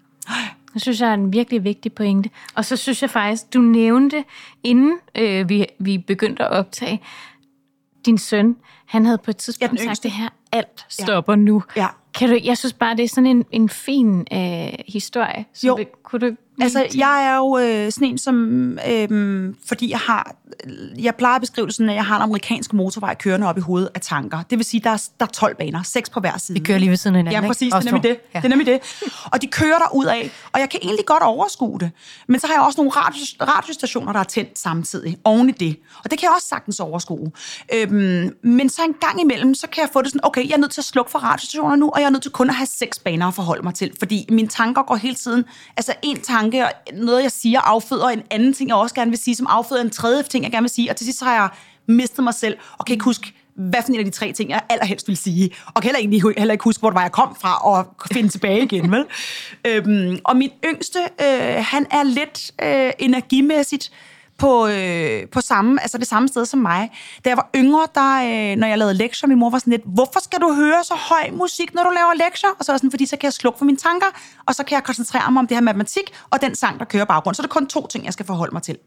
[0.73, 2.29] Det synes jeg er en virkelig vigtig pointe.
[2.55, 4.23] Og så synes jeg faktisk, du nævnte,
[4.63, 7.01] inden øh, vi, vi begyndte at optage,
[8.05, 11.37] din søn, han havde på et tidspunkt den sagt det her, alt stopper ja.
[11.37, 11.63] nu.
[11.75, 11.87] Ja.
[12.13, 15.45] Kan du, jeg synes bare, det er sådan en, en fin øh, historie.
[15.53, 15.75] Så Jo.
[15.75, 20.35] vil- kunne du Altså, jeg er jo øh, sådan en, som, øh, fordi jeg har,
[20.99, 23.61] jeg plejer at beskrive det sådan, at jeg har en amerikansk motorvej kørende op i
[23.61, 24.41] hovedet af tanker.
[24.49, 26.59] Det vil sige, der er, der er 12 baner, 6 på hver side.
[26.59, 27.47] Vi kører lige ved siden af hinanden, Ja, ikke?
[27.47, 28.17] præcis, det er nemlig det.
[28.33, 28.39] Ja.
[28.39, 28.79] det er nemlig det.
[29.25, 31.91] Og de kører der ud af, og jeg kan egentlig godt overskue det.
[32.27, 35.79] Men så har jeg også nogle radios, radiostationer, der er tændt samtidig, oven i det.
[36.03, 37.31] Og det kan jeg også sagtens overskue.
[37.73, 40.57] Øhm, men så en gang imellem, så kan jeg få det sådan, okay, jeg er
[40.57, 42.67] nødt til at slukke for radiostationer nu, og jeg er nødt til kun at have
[42.67, 45.43] seks baner at forholde mig til, fordi mine tanker går hele tiden,
[45.77, 49.19] altså en tanke, og noget jeg siger afføder en anden ting, jeg også gerne vil
[49.19, 51.33] sige, som afføder en tredje ting, jeg gerne vil sige, og til sidst så har
[51.33, 51.49] jeg
[51.87, 54.61] mistet mig selv, og kan ikke huske, hvad for en af de tre ting, jeg
[54.69, 57.35] allerhelst vil sige, og kan heller ikke, heller ikke huske, hvor det var, jeg kom
[57.41, 59.05] fra, og finde tilbage igen, vel?
[59.67, 63.91] øhm, og min yngste, øh, han er lidt øh, energimæssigt
[64.37, 66.91] på, øh, på samme, altså det samme sted som mig.
[67.25, 69.81] Da jeg var yngre, der, øh, når jeg lavede lektier, min mor var sådan lidt,
[69.85, 72.49] hvorfor skal du høre så høj musik, når du laver lektier?
[72.59, 74.07] Og så var sådan, fordi så kan jeg slukke for mine tanker,
[74.45, 77.05] og så kan jeg koncentrere mig om det her matematik, og den sang, der kører
[77.05, 77.35] baggrund.
[77.35, 78.77] Så er det kun to ting, jeg skal forholde mig til.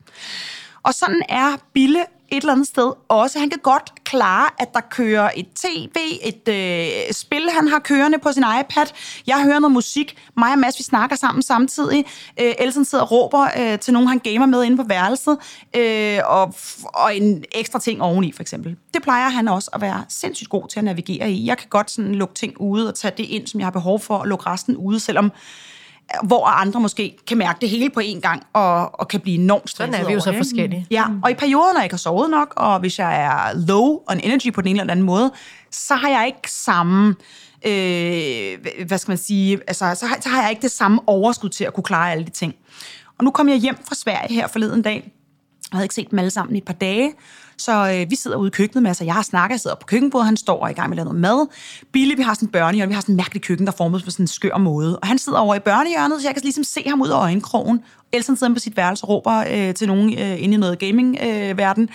[0.82, 3.38] Og sådan er Bille et eller andet sted også.
[3.38, 8.18] Han kan godt klare, at der kører et tv, et øh, spil, han har kørende
[8.18, 8.86] på sin iPad.
[9.26, 10.18] Jeg hører noget musik.
[10.36, 12.04] Mig og Mads, vi snakker sammen samtidig.
[12.40, 15.38] Øh, Elsen sidder og råber øh, til nogen, han gamer med inde på værelset.
[15.76, 16.54] Øh, og,
[16.84, 18.76] og en ekstra ting oveni, for eksempel.
[18.94, 21.46] Det plejer han også at være sindssygt god til at navigere i.
[21.46, 24.00] Jeg kan godt sådan lukke ting ude og tage det ind, som jeg har behov
[24.00, 25.32] for, og lukke resten ude, selvom
[26.22, 29.70] hvor andre måske kan mærke det hele på én gang, og, og kan blive enormt
[29.70, 30.86] Sådan stresset er vi jo så det, forskellige.
[30.90, 33.98] Ja, og i perioder, når jeg ikke har sovet nok, og hvis jeg er low
[34.08, 35.32] on energy på den ene eller anden måde,
[35.70, 37.14] så har jeg ikke samme,
[37.66, 41.48] øh, hvad skal man sige, altså, så, har, så har jeg ikke det samme overskud
[41.48, 42.54] til at kunne klare alle de ting.
[43.18, 45.12] Og nu kom jeg hjem fra Sverige her forleden dag,
[45.72, 47.12] jeg havde ikke set dem alle sammen i et par dage,
[47.58, 49.86] så øh, vi sidder ude i køkkenet med, altså jeg har snakket, jeg sidder på
[49.86, 51.46] køkkenbordet, han står og er i gang med at lave noget mad.
[51.92, 54.04] Billy, vi har sådan en børnehjørne, vi har sådan en mærkelig køkken, der formes formet
[54.04, 54.98] på sådan en skør måde.
[54.98, 57.84] Og han sidder over i børnehjørnet, så jeg kan ligesom se ham ud af øjenkrogen.
[58.12, 61.88] Elsen sidder på sit værelse og råber øh, til nogen øh, inde i noget gaming-verden.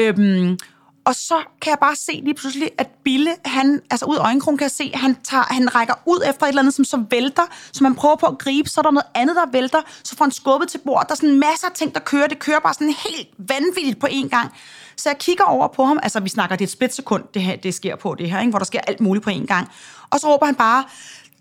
[0.00, 0.58] øhm,
[1.04, 4.58] og så kan jeg bare se lige pludselig, at Bille, han, altså ud af øjenkrogen
[4.58, 7.42] kan jeg se, han, tager, han rækker ud efter et eller andet, som så vælter,
[7.72, 10.24] som man prøver på at gribe, så er der noget andet, der vælter, så får
[10.24, 11.04] han skubbet til bord.
[11.08, 12.26] Der er sådan masser af ting, der kører.
[12.26, 14.52] Det kører bare sådan helt vanvittigt på én gang.
[15.00, 17.56] Så jeg kigger over på ham, altså vi snakker, det er et splitsekund, det her,
[17.56, 18.50] det sker på det her, ikke?
[18.50, 19.68] hvor der sker alt muligt på én gang.
[20.10, 20.84] Og så råber han bare,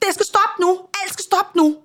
[0.02, 1.78] det skal stoppe nu, alt skal stoppe nu.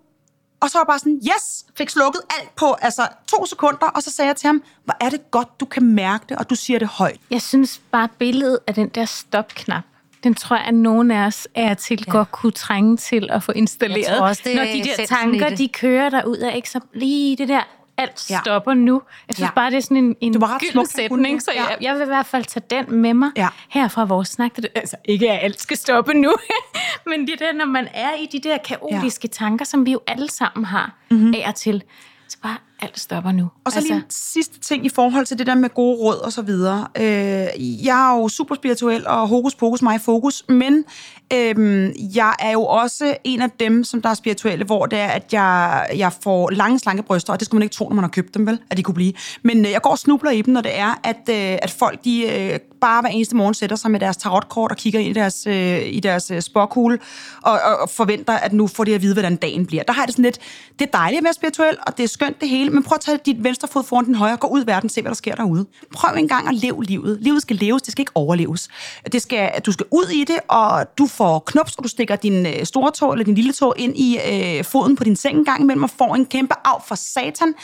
[0.60, 4.02] Og så var jeg bare sådan, yes, fik slukket alt på altså to sekunder, og
[4.02, 6.54] så sagde jeg til ham, hvor er det godt, du kan mærke det, og du
[6.54, 7.20] siger det højt.
[7.30, 9.82] Jeg synes bare, billedet af den der stopknap,
[10.24, 12.12] den tror jeg, at nogen af os er til ja.
[12.12, 14.08] godt kunne trænge til at få installeret.
[14.08, 17.36] Jeg tror også, det Når de der tanker, de kører derud af, ikke så lige
[17.36, 17.62] det der,
[17.98, 18.40] alt Ja.
[18.44, 19.02] stopper nu.
[19.28, 19.54] Jeg synes Ja.
[19.54, 21.62] bare, det er sådan en, en gylden sætning, så Ja.
[21.62, 23.48] jeg, jeg vil i hvert fald tage den med mig Ja.
[23.68, 24.56] her fra vores snak.
[24.56, 26.34] Det, altså ikke, at alt skal stoppe nu,
[27.10, 29.32] men det der, når man er i de der kaotiske ja.
[29.32, 31.34] tanker, som vi jo alle sammen har mm-hmm.
[31.36, 31.82] af og til,
[32.28, 33.50] så bare alt stopper nu.
[33.64, 36.16] Og så altså, lige en sidste ting i forhold til det der med gode råd
[36.16, 36.86] og så videre.
[36.96, 40.84] Øh, jeg er jo super spirituel og hokus pokus mig fokus, men
[41.32, 45.06] øh, jeg er jo også en af dem, som der er spirituelle, hvor det er,
[45.06, 48.04] at jeg, jeg får lange, slanke bryster, og det skal man ikke tro, når man
[48.04, 49.12] har købt dem, vel, at de kunne blive.
[49.42, 52.04] Men øh, jeg går og snubler i dem, når det er, at, øh, at folk
[52.04, 55.12] de øh, bare hver eneste morgen sætter sig med deres tarotkort og kigger ind i
[55.12, 56.98] deres, øh, i deres øh, spåkugle
[57.42, 59.82] og, og, og forventer, at nu får de at vide, hvordan dagen bliver.
[59.82, 60.38] Der har jeg det sådan lidt,
[60.78, 63.00] det er dejligt at være spirituel, og det er skønt det hele, men prøv at
[63.00, 65.34] tage dit venstre fod foran den højre, gå ud i verden, se hvad der sker
[65.34, 65.66] derude.
[65.92, 67.18] Prøv en gang at leve livet.
[67.20, 68.68] Livet skal leves, det skal ikke overleves.
[69.12, 72.46] Det skal, du skal ud i det, og du får knups, og du stikker din
[72.46, 75.44] øh, store tog eller din lille tog ind i øh, foden på din seng en
[75.44, 77.54] gang imellem, og får en kæmpe af for satan.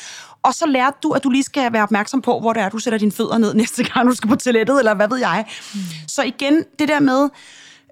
[0.42, 2.78] Og så lærte du, at du lige skal være opmærksom på, hvor det er, du
[2.78, 5.44] sætter dine fødder ned næste gang, du skal på toilettet, eller hvad ved jeg.
[5.74, 5.80] Mm.
[6.08, 7.28] Så igen, det der med...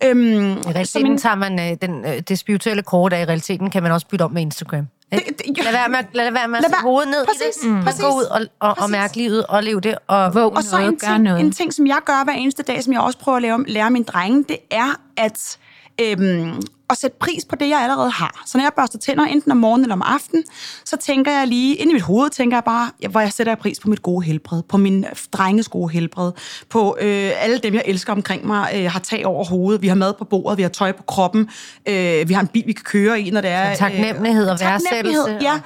[0.04, 3.82] Øhm, I realiteten tager man øh, den, øh, det spirituelle kort af, i realiteten kan
[3.82, 4.86] man også bytte om med Instagram.
[5.12, 7.66] Det- det- lad være med, at- lad være med at sætte hovedet ned præcis, i
[7.68, 7.76] det.
[7.76, 7.82] Mm.
[7.84, 8.00] præcis.
[8.02, 8.90] Gå ud og, og, og Præcis.
[8.92, 9.94] mærke livet og leve det.
[10.06, 11.40] Og, Våg Og så noget, en gør ting, noget.
[11.40, 13.90] en ting, som jeg gør hver eneste dag, som jeg også prøver at lære, lære
[13.90, 15.58] mine drenge, det er, at
[16.00, 18.42] øhm, at sætte pris på det, jeg allerede har.
[18.46, 20.44] Så når jeg børster tænder, enten om morgenen eller om aftenen,
[20.84, 23.80] så tænker jeg lige, ind i mit hoved tænker jeg bare, hvor jeg sætter pris
[23.80, 26.32] på mit gode helbred, på min drenges gode helbred,
[26.70, 29.94] på øh, alle dem, jeg elsker omkring mig, øh, har tag over hovedet, vi har
[29.94, 31.48] mad på bordet, vi har tøj på kroppen,
[31.88, 33.70] øh, vi har en bil, vi kan køre i, når det er...
[33.70, 35.38] Øh, taknemmelighed og værdsættelse.
[35.40, 35.60] Ja,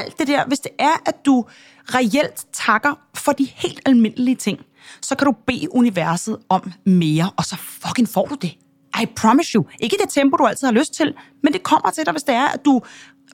[0.00, 0.44] alt det der.
[0.46, 1.44] Hvis det er, at du
[1.94, 4.58] reelt takker for de helt almindelige ting,
[5.02, 8.54] så kan du bede universet om mere, og så fucking får du det.
[9.02, 9.64] I promise you.
[9.80, 12.22] Ikke i det tempo, du altid har lyst til, men det kommer til dig, hvis
[12.22, 12.82] det er, at du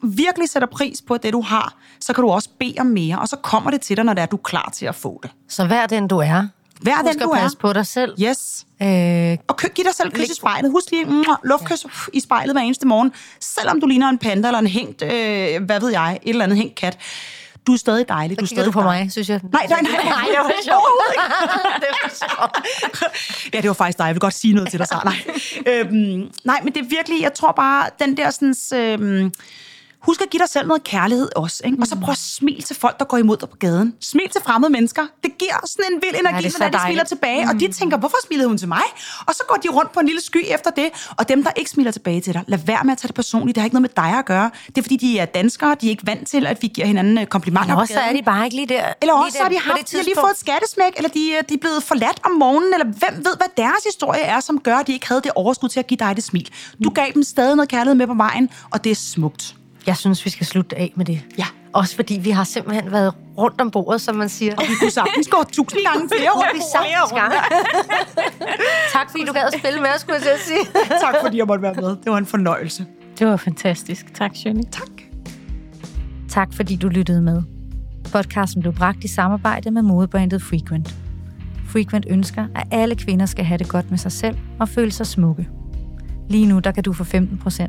[0.03, 3.27] virkelig sætter pris på det, du har, så kan du også bede om mere, og
[3.27, 5.31] så kommer det til dig, når det er, du er klar til at få det.
[5.49, 6.47] Så vær den, du er.
[6.81, 7.35] Vær den, du er.
[7.39, 7.61] passe er.
[7.61, 8.13] på dig selv.
[8.21, 8.65] Yes.
[8.81, 10.71] Øh, og giv dig selv kys i spejlet.
[10.71, 13.11] Husk lige, mm, luftkys i spejlet hver eneste morgen.
[13.39, 16.57] Selvom du ligner en panda eller en hængt, øh, hvad ved jeg, et eller andet
[16.57, 16.97] hængt kat
[17.67, 18.39] du er stadig dejlig.
[18.39, 19.03] Du er stadig du på dejlig.
[19.03, 19.39] mig, synes jeg.
[19.51, 19.91] Nej, nej, nej.
[19.91, 20.83] nej det var sjovt.
[21.83, 23.53] det var sjovt.
[23.53, 24.05] ja, det var faktisk dig.
[24.05, 24.95] Jeg vil godt sige noget til dig, så.
[25.65, 25.79] Nej.
[25.79, 28.55] øhm, nej, men det er virkelig, jeg tror bare, den der sådan...
[28.79, 29.33] Øhm,
[30.03, 31.61] Husk at give dig selv noget kærlighed også.
[31.65, 31.77] Ikke?
[31.81, 33.95] Og så prøv at smil til folk, der går imod dig på gaden.
[34.01, 35.01] Smil til fremmede mennesker.
[35.23, 37.43] Det giver sådan en vild energi, ja, når de smiler tilbage.
[37.43, 37.49] Mm.
[37.49, 37.73] Og de mm.
[37.73, 38.83] tænker, hvorfor smilede hun til mig?
[39.27, 40.89] Og så går de rundt på en lille sky efter det.
[41.17, 43.55] Og dem, der ikke smiler tilbage til dig, lad være med at tage det personligt.
[43.55, 44.51] Det har ikke noget med dig at gøre.
[44.67, 45.75] Det er fordi, de er danskere.
[45.81, 47.63] De er ikke vant til, at vi giver hinanden øh, komplimenter.
[47.63, 48.93] Eller også er de bare ikke lige der.
[49.01, 51.53] Eller også lige har de, haft, de har lige fået et skattesmæk, eller de, de
[51.53, 54.87] er blevet forladt om morgenen, eller hvem ved, hvad deres historie er, som gør, at
[54.87, 56.49] de ikke havde det overskud til at give dig det smil.
[56.83, 59.55] Du gav dem stadig noget kærlighed med på vejen, og det er smukt.
[59.87, 61.21] Jeg synes, vi skal slutte af med det.
[61.37, 61.45] Ja.
[61.73, 64.55] Også fordi vi har simpelthen været rundt om bordet, som man siger.
[64.55, 66.49] Og vi kunne sagtens gå tusind gange flere rundt.
[66.53, 67.35] Vi sagtens gange.
[68.93, 70.59] tak fordi du gad at spille med os, skulle jeg sige.
[71.05, 71.89] tak fordi jeg måtte være med.
[71.89, 72.85] Det var en fornøjelse.
[73.19, 74.13] Det var fantastisk.
[74.13, 74.63] Tak, Shirley.
[74.71, 74.89] Tak.
[76.29, 77.41] Tak fordi du lyttede med.
[78.11, 80.95] Podcasten blev bragt i samarbejde med modebrandet Frequent.
[81.69, 85.07] Frequent ønsker, at alle kvinder skal have det godt med sig selv og føle sig
[85.07, 85.47] smukke.
[86.29, 87.07] Lige nu der kan du få 15%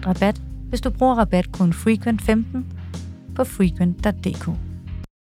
[0.07, 0.41] rabat
[0.75, 2.59] hvis du bruger rabatkoden FREQUENT15
[3.35, 4.74] på frequent.dk.